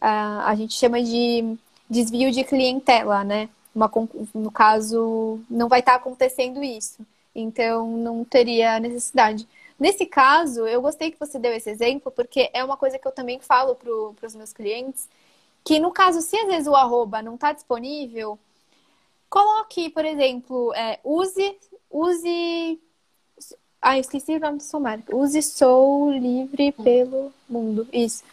uh, 0.02 0.42
a 0.46 0.54
gente 0.56 0.74
chama 0.74 1.00
de 1.00 1.56
desvio 1.88 2.32
de 2.32 2.42
clientela, 2.42 3.22
né? 3.22 3.48
Uma, 3.72 3.88
no 4.34 4.50
caso, 4.50 5.38
não 5.48 5.68
vai 5.68 5.78
estar 5.78 5.92
tá 5.92 5.98
acontecendo 5.98 6.60
isso. 6.60 7.06
Então, 7.40 7.96
não 7.96 8.24
teria 8.24 8.80
necessidade. 8.80 9.46
Nesse 9.78 10.06
caso, 10.06 10.66
eu 10.66 10.82
gostei 10.82 11.10
que 11.10 11.20
você 11.20 11.38
deu 11.38 11.52
esse 11.52 11.70
exemplo, 11.70 12.10
porque 12.10 12.50
é 12.52 12.64
uma 12.64 12.76
coisa 12.76 12.98
que 12.98 13.06
eu 13.06 13.12
também 13.12 13.38
falo 13.40 13.74
para 13.74 14.26
os 14.26 14.34
meus 14.34 14.52
clientes, 14.52 15.08
que 15.64 15.78
no 15.78 15.92
caso, 15.92 16.20
se 16.20 16.36
às 16.36 16.46
vezes 16.46 16.66
o 16.66 16.74
arroba 16.74 17.22
não 17.22 17.34
está 17.34 17.52
disponível, 17.52 18.38
coloque, 19.30 19.90
por 19.90 20.04
exemplo, 20.04 20.72
é, 20.74 20.98
use, 21.04 21.56
use 21.90 22.80
ah, 23.80 23.96
eu 23.96 24.00
esqueci 24.00 24.34
o 24.34 24.40
nome 24.40 24.58
da 24.58 24.64
sua 24.64 24.80
marca. 24.80 25.14
Use 25.14 25.40
Sou 25.42 26.10
Livre 26.10 26.72
pelo 26.72 27.32
Mundo. 27.48 27.86
Isso. 27.92 28.24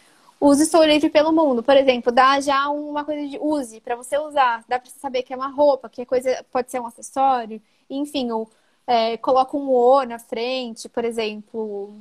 Use 0.42 0.66
Sou 0.66 0.84
Livre 0.84 1.10
pelo 1.10 1.32
Mundo. 1.32 1.62
Por 1.62 1.78
exemplo, 1.78 2.12
dá 2.12 2.40
já 2.40 2.68
uma 2.70 3.06
coisa 3.06 3.28
de 3.28 3.38
use 3.40 3.80
para 3.80 3.96
você 3.96 4.18
usar. 4.18 4.64
Dá 4.68 4.80
para 4.80 4.90
você 4.90 5.00
saber 5.00 5.24
que 5.24 5.34
é 5.34 5.36
uma 5.36 5.50
roupa, 5.50 5.90
que 5.90 6.02
é 6.02 6.06
coisa 6.06 6.44
pode 6.52 6.72
ser 6.72 6.80
um 6.80 6.88
acessório. 6.88 7.62
Enfim, 7.90 8.32
ou 8.32 8.50
é, 8.88 9.20
um 9.54 9.70
O 9.70 10.04
na 10.06 10.20
frente, 10.20 10.90
por 10.90 11.06
exemplo. 11.06 11.96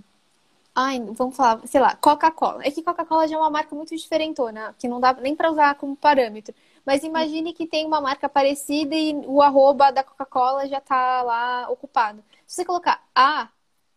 Ai, 0.75 1.01
vamos 1.13 1.37
falar, 1.37 1.61
sei 1.67 1.81
lá, 1.81 1.97
Coca-Cola. 1.97 2.63
É 2.65 2.71
que 2.71 2.83
Coca-Cola 2.83 3.29
já 3.29 3.37
é 3.37 3.39
uma 3.39 3.51
marca 3.51 3.75
muito 3.77 3.97
diferentona, 3.97 4.75
que 4.79 4.89
não 4.89 5.01
dá 5.01 5.13
nem 5.15 5.37
para 5.37 5.51
usar 5.51 5.77
como 5.77 5.97
parâmetro. 5.97 6.55
Mas 6.85 7.05
imagine 7.05 7.53
que 7.53 7.67
tem 7.67 7.87
uma 7.87 8.01
marca 8.01 8.29
parecida 8.29 8.95
e 8.95 9.15
o 9.27 9.41
arroba 9.41 9.91
da 9.93 10.03
Coca-Cola 10.05 10.67
já 10.69 10.79
está 10.79 11.23
lá 11.23 11.69
ocupado. 11.71 12.23
Se 12.47 12.57
você 12.57 12.65
colocar 12.65 13.03
A, 13.15 13.49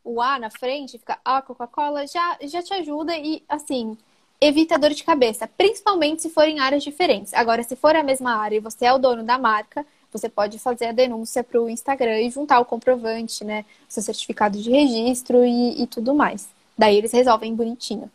o 0.03 0.21
A 0.21 0.39
na 0.39 0.49
frente, 0.51 0.97
fica 0.99 1.19
A 1.25 1.41
Coca-Cola, 1.41 2.07
já, 2.07 2.37
já 2.41 2.61
te 2.61 2.73
ajuda 2.73 3.17
e, 3.17 3.43
assim, 3.49 3.97
evita 4.39 4.77
dor 4.77 4.91
de 4.91 5.03
cabeça, 5.03 5.47
principalmente 5.47 6.21
se 6.21 6.29
for 6.29 6.47
em 6.47 6.59
áreas 6.59 6.83
diferentes. 6.83 7.33
Agora, 7.33 7.63
se 7.63 7.75
for 7.75 7.95
a 7.95 8.03
mesma 8.03 8.35
área 8.35 8.57
e 8.57 8.59
você 8.59 8.85
é 8.85 8.93
o 8.93 8.99
dono 8.99 9.23
da 9.23 9.37
marca, 9.37 9.85
você 10.11 10.29
pode 10.29 10.57
fazer 10.59 10.85
a 10.85 10.91
denúncia 10.91 11.43
para 11.43 11.61
o 11.61 11.69
Instagram 11.69 12.21
e 12.21 12.29
juntar 12.29 12.59
o 12.59 12.65
comprovante, 12.65 13.43
né? 13.43 13.65
Seu 13.87 14.01
certificado 14.01 14.57
de 14.57 14.71
registro 14.71 15.43
e, 15.43 15.81
e 15.81 15.87
tudo 15.87 16.13
mais. 16.13 16.49
Daí 16.77 16.97
eles 16.97 17.11
resolvem 17.11 17.55
bonitinho. 17.55 18.11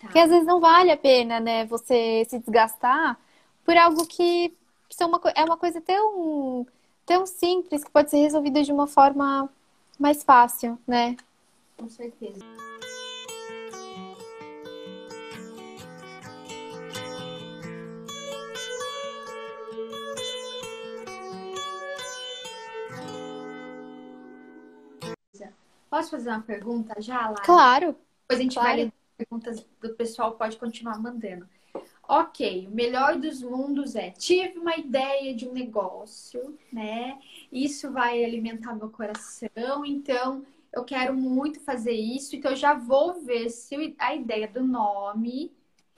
Tá. 0.00 0.06
Porque 0.06 0.18
às 0.18 0.30
vezes 0.30 0.46
não 0.46 0.60
vale 0.60 0.90
a 0.90 0.96
pena, 0.96 1.40
né? 1.40 1.64
Você 1.66 2.24
se 2.28 2.38
desgastar 2.38 3.18
por 3.64 3.76
algo 3.76 4.06
que, 4.06 4.52
é, 5.00 5.06
uma, 5.06 5.20
é 5.34 5.44
uma 5.44 5.56
coisa 5.56 5.80
tão 5.80 6.66
tão 7.06 7.26
simples 7.26 7.84
que 7.84 7.90
pode 7.90 8.10
ser 8.10 8.18
resolvida 8.18 8.62
de 8.62 8.72
uma 8.72 8.86
forma 8.86 9.48
mais 9.98 10.22
fácil, 10.22 10.78
né? 10.86 11.16
Com 11.76 11.88
certeza. 11.88 12.40
Posso 25.94 26.10
fazer 26.10 26.30
uma 26.30 26.40
pergunta 26.40 27.00
já, 27.00 27.20
Lara? 27.20 27.44
Claro. 27.44 27.96
Depois 28.22 28.40
a 28.40 28.42
gente 28.42 28.54
claro. 28.54 28.68
vai 28.68 28.76
ler 28.78 28.92
perguntas 29.16 29.64
do 29.80 29.94
pessoal, 29.94 30.32
pode 30.32 30.56
continuar 30.56 31.00
mandando. 31.00 31.48
Ok, 32.08 32.66
o 32.66 32.74
melhor 32.74 33.16
dos 33.16 33.40
mundos 33.40 33.94
é 33.94 34.10
tive 34.10 34.58
uma 34.58 34.74
ideia 34.76 35.32
de 35.32 35.46
um 35.46 35.52
negócio, 35.52 36.58
né? 36.72 37.16
Isso 37.52 37.92
vai 37.92 38.24
alimentar 38.24 38.74
meu 38.74 38.90
coração, 38.90 39.86
então 39.86 40.44
eu 40.72 40.82
quero 40.82 41.14
muito 41.14 41.60
fazer 41.60 41.92
isso, 41.92 42.34
então 42.34 42.50
eu 42.50 42.56
já 42.56 42.74
vou 42.74 43.22
ver 43.22 43.48
se 43.48 43.94
a 43.96 44.16
ideia 44.16 44.48
do 44.48 44.64
nome 44.64 45.52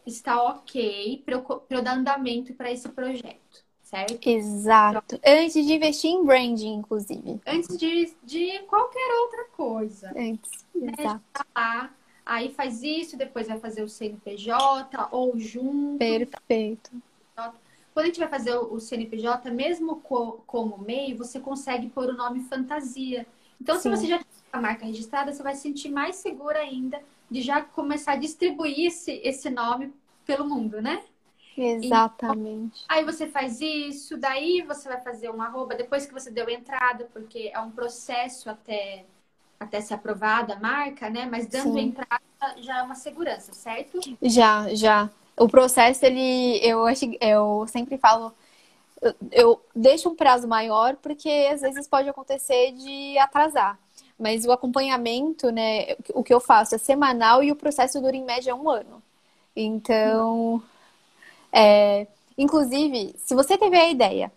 está 0.05 0.43
ok 0.43 1.23
para 1.25 1.37
eu, 1.37 1.67
eu 1.71 1.83
dar 1.83 1.97
andamento 1.97 2.53
para 2.53 2.71
esse 2.71 2.87
projeto, 2.91 3.41
certo? 3.87 4.29
Exato. 4.29 5.15
Então, 5.15 5.33
antes 5.33 5.65
de 5.65 5.73
investir 5.73 6.11
em 6.11 6.25
branding, 6.25 6.75
inclusive. 6.75 7.41
Antes 7.47 7.77
de, 7.79 8.13
de 8.25 8.59
qualquer 8.67 9.21
outra 9.23 9.45
coisa. 9.57 10.13
Antes, 10.17 10.51
né? 10.75 10.93
exato. 10.99 11.23
Tá 11.33 11.91
Aí 12.25 12.53
faz 12.53 12.83
isso, 12.83 13.17
depois 13.17 13.47
vai 13.47 13.61
fazer 13.61 13.85
o 13.85 13.89
CNPJ 13.89 15.09
ou 15.13 15.39
junto. 15.39 15.99
Perfeito. 15.99 16.91
Quando 17.95 18.05
a 18.05 18.07
gente 18.07 18.19
vai 18.19 18.29
fazer 18.29 18.57
o 18.57 18.81
CNPJ, 18.81 19.49
mesmo 19.53 20.03
como 20.45 20.79
MEI, 20.79 21.15
você 21.15 21.39
consegue 21.39 21.89
pôr 21.89 22.11
o 22.11 22.17
nome 22.17 22.41
fantasia. 22.41 23.25
Então, 23.61 23.77
Sim. 23.77 23.83
se 23.83 23.89
você 23.91 24.07
já 24.09 24.19
tem 24.19 24.27
a 24.53 24.61
marca 24.61 24.85
registrada, 24.85 25.33
você 25.33 25.43
vai 25.43 25.55
se 25.55 25.63
sentir 25.63 25.89
mais 25.89 26.17
segura 26.17 26.59
ainda 26.59 27.01
de 27.31 27.41
já 27.41 27.63
começar 27.63 28.13
a 28.13 28.17
distribuir 28.17 28.89
esse, 28.89 29.13
esse 29.23 29.49
nome 29.49 29.95
pelo 30.27 30.49
mundo, 30.49 30.83
né? 30.83 31.05
Exatamente. 31.57 32.85
Então, 32.85 32.97
aí 32.97 33.05
você 33.05 33.27
faz 33.27 33.61
isso, 33.61 34.17
daí 34.17 34.63
você 34.63 34.89
vai 34.89 35.01
fazer 35.01 35.31
um 35.31 35.41
arroba 35.41 35.75
depois 35.75 36.07
que 36.07 36.13
você 36.13 36.31
deu 36.31 36.49
entrada, 36.49 37.09
porque 37.13 37.51
é 37.53 37.61
um 37.61 37.71
processo 37.71 38.51
até 38.51 39.05
até 39.59 39.81
ser 39.81 39.95
aprovada 39.95 40.55
a 40.55 40.61
marca, 40.61 41.09
né? 41.09 41.27
Mas 41.31 41.47
dando 41.47 41.73
Sim. 41.73 41.89
entrada 41.89 42.21
já 42.59 42.79
é 42.79 42.83
uma 42.83 42.95
segurança, 42.95 43.53
certo? 43.53 44.01
Já, 44.23 44.75
já. 44.75 45.11
O 45.39 45.49
processo, 45.49 46.05
ele, 46.05 46.59
eu, 46.63 46.85
eu 47.21 47.67
sempre 47.67 47.99
falo, 47.99 48.33
eu, 49.01 49.15
eu 49.33 49.63
deixo 49.75 50.09
um 50.09 50.15
prazo 50.15 50.47
maior 50.47 50.97
porque 50.97 51.49
às 51.53 51.61
vezes 51.61 51.89
pode 51.89 52.09
acontecer 52.09 52.73
de 52.73 53.19
atrasar. 53.19 53.79
Mas 54.19 54.47
o 54.47 54.53
acompanhamento, 54.53 55.51
né, 55.51 55.95
o 56.15 56.23
que 56.23 56.33
eu 56.33 56.41
faço 56.41 56.75
é 56.75 56.79
semanal 56.79 57.43
e 57.43 57.53
o 57.53 57.57
processo 57.57 58.01
dura 58.01 58.17
em 58.17 58.25
média 58.25 58.55
um 58.55 58.71
ano. 58.71 59.03
Então, 59.55 60.63
é, 61.57 62.07
inclusive, 62.37 63.15
se 63.17 63.35
você 63.35 63.57
teve 63.57 63.79
a 63.79 63.89
ideia 63.89 64.31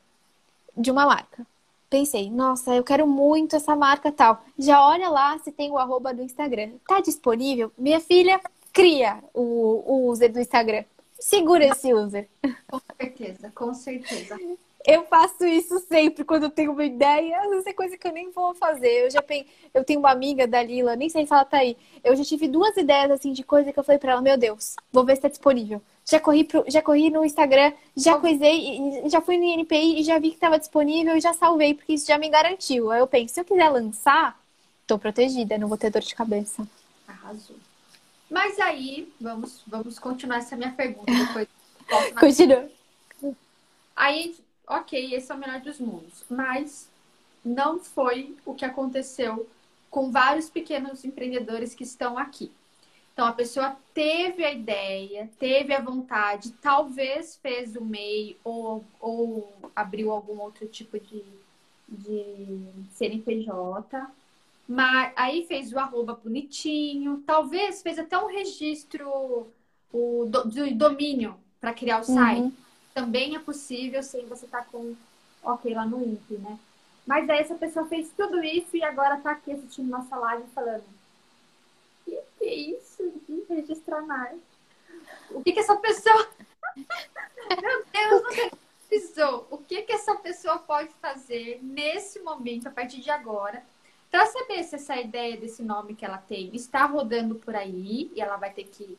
de 0.77 0.89
uma 0.89 1.05
marca, 1.05 1.45
pensei, 1.89 2.29
nossa, 2.29 2.73
eu 2.73 2.83
quero 2.83 3.05
muito 3.05 3.57
essa 3.57 3.75
marca 3.75 4.09
tal. 4.09 4.41
Já 4.57 4.87
olha 4.87 5.09
lá 5.09 5.37
se 5.39 5.51
tem 5.51 5.69
o 5.69 5.77
arroba 5.77 6.13
do 6.13 6.21
Instagram. 6.21 6.71
Tá 6.87 7.01
disponível? 7.01 7.73
Minha 7.77 7.99
filha 7.99 8.39
cria 8.71 9.21
o, 9.33 9.83
o 9.85 10.09
user 10.09 10.31
do 10.31 10.39
Instagram. 10.39 10.85
Segura 11.19 11.65
esse 11.65 11.93
user. 11.93 12.29
Com 12.69 12.79
certeza, 12.97 13.51
com 13.53 13.73
certeza. 13.73 14.39
Eu 14.89 15.05
faço 15.05 15.45
isso 15.45 15.77
sempre 15.87 16.23
quando 16.23 16.43
eu 16.43 16.49
tenho 16.49 16.71
uma 16.71 16.83
ideia. 16.83 17.39
Às 17.41 17.49
vezes 17.49 17.67
é 17.67 17.73
coisa 17.73 17.95
que 17.95 18.07
eu 18.07 18.11
nem 18.11 18.31
vou 18.31 18.55
fazer. 18.55 19.05
Eu 19.05 19.11
já 19.11 19.21
pen... 19.21 19.45
eu 19.71 19.83
tenho 19.83 19.99
uma 19.99 20.09
amiga 20.09 20.47
da 20.47 20.63
Lila, 20.63 20.95
nem 20.95 21.07
sei 21.09 21.27
se 21.27 21.31
ela 21.31 21.45
tá 21.45 21.57
aí. 21.57 21.77
Eu 22.03 22.15
já 22.15 22.23
tive 22.23 22.47
duas 22.47 22.75
ideias 22.75 23.11
assim 23.11 23.31
de 23.31 23.43
coisa 23.43 23.71
que 23.71 23.77
eu 23.77 23.83
falei 23.83 23.99
para 23.99 24.13
ela, 24.13 24.21
meu 24.21 24.35
Deus, 24.35 24.75
vou 24.91 25.05
ver 25.05 25.15
se 25.15 25.21
tá 25.21 25.27
disponível. 25.27 25.79
Já 26.03 26.19
corri, 26.19 26.43
pro... 26.43 26.65
já 26.67 26.81
corri 26.81 27.11
no 27.11 27.23
Instagram, 27.23 27.71
já 27.95 28.17
coisei, 28.17 29.03
já 29.05 29.21
fui 29.21 29.37
no 29.37 29.43
INPI 29.43 29.99
e 29.99 30.03
já 30.03 30.17
vi 30.17 30.29
que 30.29 30.35
estava 30.35 30.57
disponível 30.57 31.15
e 31.15 31.21
já 31.21 31.33
salvei, 31.33 31.75
porque 31.75 31.93
isso 31.93 32.07
já 32.07 32.17
me 32.17 32.27
garantiu. 32.27 32.89
Aí 32.89 32.99
eu 32.99 33.05
penso, 33.05 33.35
se 33.35 33.41
eu 33.41 33.45
quiser 33.45 33.69
lançar, 33.69 34.41
tô 34.87 34.97
protegida, 34.97 35.55
não 35.59 35.67
vou 35.67 35.77
ter 35.77 35.91
dor 35.91 36.01
de 36.01 36.15
cabeça. 36.15 36.67
Arrasou. 37.07 37.55
Mas 38.27 38.59
aí, 38.59 39.11
vamos, 39.21 39.61
vamos 39.67 39.99
continuar 39.99 40.37
essa 40.37 40.55
minha 40.55 40.71
pergunta 40.71 41.11
depois. 41.11 41.47
Continua. 42.19 42.69
Aí, 43.95 44.35
ok, 44.69 45.15
esse 45.15 45.31
é 45.31 45.35
o 45.35 45.37
melhor 45.37 45.59
dos 45.59 45.79
mundos. 45.79 46.23
Mas 46.29 46.89
não 47.43 47.79
foi 47.79 48.35
o 48.45 48.53
que 48.53 48.63
aconteceu 48.63 49.49
com 49.89 50.11
vários 50.11 50.49
pequenos 50.49 51.03
empreendedores 51.03 51.73
que 51.73 51.83
estão 51.83 52.17
aqui. 52.17 52.51
Então, 53.11 53.27
a 53.27 53.33
pessoa 53.33 53.75
teve 53.93 54.45
a 54.45 54.53
ideia, 54.53 55.29
teve 55.37 55.73
a 55.73 55.81
vontade, 55.81 56.53
talvez 56.61 57.35
fez 57.35 57.75
o 57.75 57.83
MEI 57.83 58.37
ou, 58.45 58.85
ou 58.97 59.51
abriu 59.75 60.11
algum 60.11 60.39
outro 60.39 60.65
tipo 60.67 60.97
de, 60.97 61.21
de 61.85 62.61
CNPJ, 62.93 64.09
mas 64.65 65.11
aí 65.17 65.45
fez 65.47 65.73
o 65.73 65.79
arroba 65.79 66.13
bonitinho, 66.13 67.21
talvez 67.25 67.81
fez 67.81 67.99
até 67.99 68.17
um 68.17 68.27
registro 68.27 69.47
o, 69.91 70.25
do, 70.25 70.45
do 70.45 70.75
domínio 70.75 71.35
para 71.59 71.73
criar 71.73 71.99
o 71.99 72.03
site. 72.05 72.39
Uhum. 72.39 72.53
Também 72.93 73.35
é 73.35 73.39
possível 73.39 74.01
sem 74.03 74.25
você 74.25 74.45
estar 74.45 74.63
tá 74.63 74.69
com 74.71 74.95
ok 75.43 75.73
lá 75.73 75.85
no 75.85 76.03
INPE, 76.03 76.35
né? 76.35 76.59
Mas 77.05 77.29
aí 77.29 77.39
essa 77.39 77.55
pessoa 77.55 77.87
fez 77.87 78.11
tudo 78.15 78.43
isso 78.43 78.75
e 78.75 78.83
agora 78.83 79.17
está 79.17 79.31
aqui 79.31 79.51
assistindo 79.51 79.89
nossa 79.89 80.15
live 80.15 80.47
falando 80.53 80.83
que, 82.09 82.21
que 82.37 82.45
é 82.45 82.55
isso 82.55 83.13
de 83.27 83.43
registrar 83.53 84.01
mais? 84.01 84.39
O 85.31 85.43
que 85.43 85.53
que 85.53 85.59
essa 85.59 85.75
pessoa... 85.75 86.29
Meu 86.75 87.85
Deus, 87.91 88.37
não 88.37 88.49
precisou. 88.87 89.47
O 89.49 89.57
que 89.57 89.81
que 89.83 89.91
essa 89.91 90.15
pessoa 90.15 90.59
pode 90.59 90.89
fazer 91.01 91.59
nesse 91.61 92.19
momento, 92.19 92.67
a 92.67 92.71
partir 92.71 92.99
de 92.99 93.09
agora, 93.09 93.63
para 94.09 94.25
saber 94.25 94.63
se 94.63 94.75
essa 94.75 94.97
ideia 94.97 95.37
desse 95.37 95.61
nome 95.61 95.95
que 95.95 96.05
ela 96.05 96.17
tem 96.17 96.55
está 96.55 96.85
rodando 96.85 97.35
por 97.35 97.55
aí 97.55 98.11
e 98.15 98.21
ela 98.21 98.37
vai 98.37 98.51
ter 98.51 98.65
que 98.65 98.97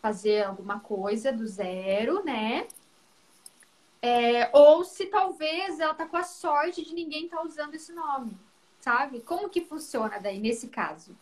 fazer 0.00 0.44
alguma 0.44 0.80
coisa 0.80 1.32
do 1.32 1.46
zero, 1.46 2.24
né? 2.24 2.66
É, 4.00 4.48
ou 4.52 4.84
se 4.84 5.06
talvez 5.06 5.80
ela 5.80 5.94
tá 5.94 6.06
com 6.06 6.16
a 6.16 6.22
sorte 6.22 6.84
de 6.84 6.94
ninguém 6.94 7.28
tá 7.28 7.42
usando 7.42 7.74
esse 7.74 7.92
nome, 7.92 8.36
sabe? 8.80 9.20
Como 9.20 9.48
que 9.48 9.60
funciona 9.60 10.18
daí 10.18 10.38
nesse 10.38 10.68
caso? 10.68 11.16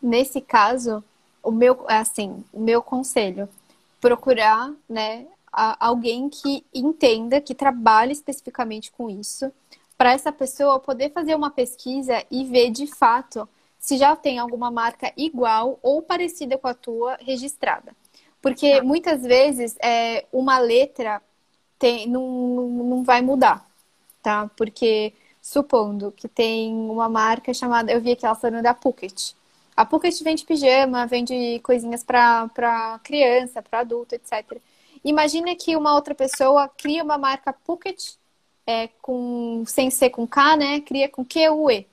Nesse 0.00 0.40
caso, 0.40 1.02
o 1.42 1.50
meu, 1.50 1.84
assim, 1.88 2.44
o 2.52 2.60
meu 2.60 2.82
conselho, 2.82 3.48
procurar, 4.00 4.72
né, 4.88 5.26
alguém 5.52 6.28
que 6.28 6.64
entenda, 6.72 7.40
que 7.40 7.54
trabalhe 7.54 8.12
especificamente 8.12 8.90
com 8.90 9.08
isso, 9.08 9.52
para 9.96 10.12
essa 10.12 10.32
pessoa 10.32 10.80
poder 10.80 11.12
fazer 11.12 11.34
uma 11.34 11.50
pesquisa 11.50 12.24
e 12.30 12.44
ver 12.44 12.70
de 12.70 12.86
fato 12.86 13.48
se 13.78 13.96
já 13.96 14.14
tem 14.16 14.38
alguma 14.38 14.70
marca 14.70 15.12
igual 15.16 15.78
ou 15.82 16.02
parecida 16.02 16.56
com 16.58 16.68
a 16.68 16.74
tua 16.74 17.16
registrada. 17.20 17.94
Porque 18.40 18.76
tá. 18.76 18.82
muitas 18.82 19.22
vezes 19.22 19.76
é, 19.80 20.26
uma 20.32 20.58
letra 20.58 21.22
tem, 21.82 22.06
não, 22.06 22.22
não 22.68 23.02
vai 23.02 23.20
mudar, 23.20 23.68
tá? 24.22 24.48
Porque 24.56 25.12
supondo 25.42 26.12
que 26.12 26.28
tem 26.28 26.72
uma 26.72 27.08
marca 27.08 27.52
chamada, 27.52 27.90
eu 27.90 28.00
vi 28.00 28.12
aqui 28.12 28.24
ela 28.24 28.36
falando 28.36 28.62
da 28.62 28.72
Phuket. 28.72 29.34
A 29.76 29.84
Phuket 29.84 30.22
vende 30.22 30.44
pijama, 30.44 31.08
vende 31.08 31.58
coisinhas 31.64 32.04
para 32.04 33.00
criança, 33.02 33.60
para 33.60 33.80
adulto, 33.80 34.14
etc. 34.14 34.60
Imagina 35.04 35.56
que 35.56 35.74
uma 35.76 35.96
outra 35.96 36.14
pessoa 36.14 36.68
cria 36.68 37.02
uma 37.02 37.18
marca 37.18 37.52
Phuket 37.52 38.16
é, 38.64 38.86
com, 39.02 39.64
sem 39.66 39.90
ser 39.90 40.10
com 40.10 40.24
K, 40.24 40.56
né? 40.56 40.80
Cria 40.82 41.08
com 41.08 41.24
Q-U-E. 41.24 41.84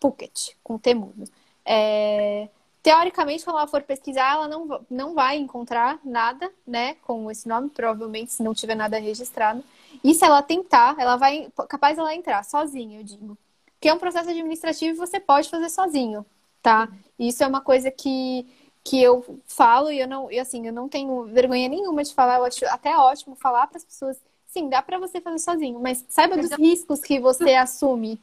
Phuket, 0.00 0.56
com 0.64 0.78
T 0.78 0.94
mudo. 0.94 1.24
É, 1.62 2.48
teoricamente, 2.82 3.44
quando 3.44 3.56
ela 3.56 3.66
for 3.66 3.82
pesquisar, 3.82 4.34
ela 4.34 4.48
não, 4.48 4.84
não 4.90 5.14
vai 5.14 5.36
encontrar 5.36 5.98
nada, 6.04 6.50
né? 6.66 6.94
Com 7.02 7.30
esse 7.30 7.48
nome, 7.48 7.70
provavelmente, 7.70 8.32
se 8.32 8.42
não 8.42 8.54
tiver 8.54 8.74
nada 8.74 8.98
registrado. 8.98 9.62
E 10.02 10.14
se 10.14 10.24
ela 10.24 10.42
tentar, 10.42 10.96
ela 10.98 11.16
vai, 11.16 11.50
capaz 11.68 11.98
ela 11.98 12.14
entrar 12.14 12.44
sozinha, 12.44 13.00
eu 13.00 13.04
digo. 13.04 13.36
Que 13.80 13.88
é 13.88 13.94
um 13.94 13.98
processo 13.98 14.30
administrativo 14.30 14.94
e 14.94 14.98
você 15.06 15.18
pode 15.18 15.48
fazer 15.48 15.70
sozinho, 15.70 16.24
tá? 16.62 16.88
Isso 17.18 17.42
é 17.42 17.46
uma 17.46 17.60
coisa 17.60 17.90
que, 17.90 18.46
que 18.84 19.02
eu 19.02 19.40
falo 19.46 19.90
e 19.90 20.00
eu 20.00 20.08
não, 20.08 20.30
e 20.30 20.38
assim, 20.38 20.66
eu 20.66 20.72
não 20.72 20.88
tenho 20.88 21.24
vergonha 21.24 21.68
nenhuma 21.68 22.04
de 22.04 22.14
falar, 22.14 22.38
eu 22.38 22.44
acho 22.44 22.66
até 22.66 22.96
ótimo 22.96 23.34
falar 23.34 23.66
para 23.66 23.78
as 23.78 23.84
pessoas 23.84 24.18
Sim, 24.50 24.68
dá 24.68 24.82
para 24.82 24.98
você 24.98 25.20
fazer 25.20 25.38
sozinho, 25.38 25.78
mas 25.78 26.04
saiba 26.08 26.36
dos 26.36 26.50
riscos 26.50 27.00
que 27.00 27.20
você 27.20 27.54
assume 27.54 28.20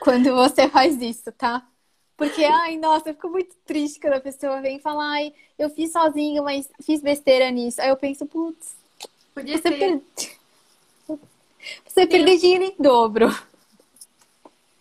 quando 0.00 0.34
você 0.34 0.68
faz 0.68 1.00
isso, 1.00 1.32
tá? 1.32 1.66
Porque, 2.16 2.44
ai, 2.44 2.76
nossa, 2.76 3.10
eu 3.10 3.14
fico 3.14 3.28
muito 3.28 3.54
triste 3.66 3.98
quando 3.98 4.14
a 4.14 4.20
pessoa 4.20 4.60
vem 4.60 4.76
e 4.76 4.80
fala, 4.80 5.04
ai, 5.04 5.32
eu 5.58 5.70
fiz 5.70 5.92
sozinho, 5.92 6.44
mas 6.44 6.70
fiz 6.82 7.00
besteira 7.00 7.50
nisso. 7.50 7.80
Aí 7.80 7.88
eu 7.88 7.96
penso, 7.96 8.26
putz, 8.26 8.76
Podia 9.34 9.56
você, 9.56 9.70
per... 9.70 10.02
você 11.86 12.06
perdeu 12.06 12.38
dinheiro 12.38 12.64
em 12.64 12.76
dobro. 12.78 13.28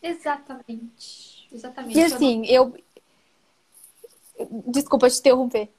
Exatamente. 0.02 1.48
Exatamente. 1.52 1.98
E 1.98 2.04
assim, 2.04 2.46
eu. 2.46 2.76
Desculpa 4.67 5.10
te 5.10 5.20
interromper. 5.20 5.70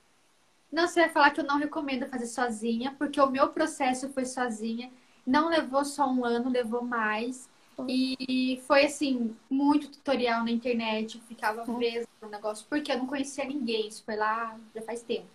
Não, 0.70 0.86
você 0.86 1.00
vai 1.00 1.10
falar 1.10 1.30
que 1.30 1.40
eu 1.40 1.44
não 1.44 1.58
recomendo 1.58 2.06
fazer 2.06 2.26
sozinha, 2.26 2.94
porque 2.96 3.20
o 3.20 3.28
meu 3.28 3.48
processo 3.48 4.08
foi 4.10 4.24
sozinha. 4.24 4.90
Não 5.26 5.48
levou 5.48 5.84
só 5.84 6.06
um 6.06 6.24
ano, 6.24 6.48
levou 6.48 6.82
mais. 6.82 7.48
E 7.88 8.62
foi 8.66 8.84
assim, 8.84 9.34
muito 9.50 9.88
tutorial 9.88 10.44
na 10.44 10.50
internet. 10.50 11.16
Eu 11.16 11.22
ficava 11.24 11.64
presa 11.64 12.06
no 12.20 12.28
negócio, 12.28 12.66
porque 12.68 12.92
eu 12.92 12.98
não 12.98 13.06
conhecia 13.06 13.44
ninguém. 13.44 13.88
Isso 13.88 14.02
foi 14.04 14.16
lá 14.16 14.56
já 14.74 14.82
faz 14.82 15.02
tempo. 15.02 15.26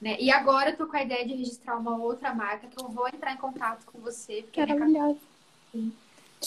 Né? 0.00 0.16
E 0.18 0.30
agora 0.30 0.70
eu 0.70 0.76
tô 0.76 0.86
com 0.86 0.96
a 0.96 1.02
ideia 1.02 1.26
de 1.26 1.34
registrar 1.34 1.76
uma 1.76 1.96
outra 1.96 2.34
marca 2.34 2.66
que 2.66 2.82
eu 2.82 2.88
vou 2.88 3.06
entrar 3.08 3.34
em 3.34 3.36
contato 3.36 3.84
com 3.86 3.98
você. 4.00 4.42
Porque 4.42 4.64
Maravilhosa. 4.64 5.18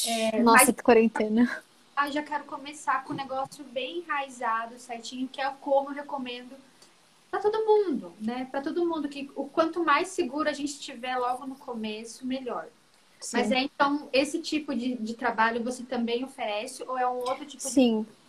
É, 0.07 0.41
Nossa, 0.41 0.65
mas... 0.65 0.81
quarentena. 0.81 1.63
Ah, 1.95 2.09
já 2.09 2.23
quero 2.23 2.45
começar 2.45 3.03
com 3.03 3.13
um 3.13 3.15
negócio 3.15 3.63
bem 3.65 3.99
enraizado, 3.99 4.79
certinho, 4.79 5.27
que 5.27 5.39
é 5.39 5.49
como 5.61 5.91
eu 5.91 5.93
recomendo 5.93 6.55
para 7.29 7.39
todo 7.39 7.65
mundo, 7.65 8.13
né? 8.19 8.47
Para 8.49 8.61
todo 8.61 8.85
mundo 8.85 9.07
que 9.07 9.29
o 9.35 9.45
quanto 9.45 9.83
mais 9.83 10.07
seguro 10.07 10.49
a 10.49 10.53
gente 10.53 10.79
tiver 10.79 11.15
logo 11.17 11.45
no 11.45 11.55
começo, 11.55 12.25
melhor. 12.25 12.67
Sim. 13.23 13.38
Mas 13.38 13.51
é 13.51 13.59
então 13.59 14.09
esse 14.12 14.39
tipo 14.39 14.75
de, 14.75 14.95
de 14.95 15.13
trabalho 15.13 15.63
você 15.63 15.83
também 15.83 16.23
oferece 16.23 16.83
ou 16.83 16.97
é 16.97 17.07
um 17.07 17.17
outro 17.17 17.45
tipo 17.45 17.63
Sim. 17.63 18.01
de 18.01 18.23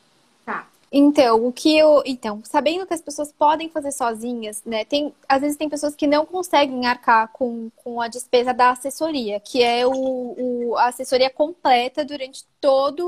Tá. 0.44 0.68
Então, 0.96 1.44
o 1.44 1.52
que 1.52 1.76
eu. 1.76 2.02
Então, 2.07 2.40
sabendo 2.44 2.87
que 2.87 2.94
as 2.94 3.00
pessoas 3.02 3.33
podem 3.33 3.68
fazer 3.68 3.90
sozinhas, 3.90 4.62
né? 4.64 4.85
Tem, 4.85 5.12
às 5.28 5.40
vezes 5.40 5.57
tem 5.57 5.68
pessoas 5.68 5.96
que 5.96 6.07
não 6.07 6.24
conseguem 6.24 6.87
arcar 6.87 7.33
com, 7.33 7.68
com 7.83 8.00
a 8.00 8.07
despesa 8.07 8.54
da 8.54 8.70
assessoria, 8.70 9.40
que 9.40 9.61
é 9.61 9.85
o, 9.85 9.90
o 9.92 10.76
a 10.76 10.87
assessoria 10.87 11.28
completa 11.30 12.04
durante 12.04 12.44
toda 12.61 13.02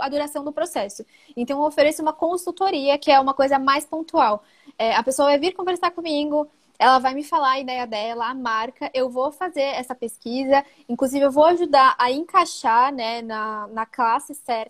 a 0.00 0.08
duração 0.08 0.42
do 0.42 0.52
processo. 0.52 1.04
Então, 1.36 1.58
eu 1.60 1.64
ofereço 1.66 2.02
uma 2.02 2.12
consultoria, 2.12 2.98
que 2.98 3.12
é 3.12 3.20
uma 3.20 3.34
coisa 3.34 3.60
mais 3.60 3.84
pontual. 3.84 4.42
É, 4.76 4.96
a 4.96 5.02
pessoa 5.02 5.28
vai 5.28 5.38
vir 5.38 5.52
conversar 5.52 5.92
comigo, 5.92 6.48
ela 6.80 6.98
vai 6.98 7.12
me 7.12 7.22
falar 7.22 7.50
a 7.50 7.60
ideia 7.60 7.86
dela, 7.86 8.30
a 8.30 8.34
marca, 8.34 8.90
eu 8.94 9.10
vou 9.10 9.30
fazer 9.30 9.60
essa 9.60 9.94
pesquisa, 9.94 10.64
inclusive 10.88 11.22
eu 11.22 11.30
vou 11.30 11.44
ajudar 11.44 11.94
a 11.98 12.10
encaixar 12.10 12.90
né, 12.90 13.20
na, 13.20 13.68
na 13.68 13.84
classe 13.84 14.34
certa 14.34 14.68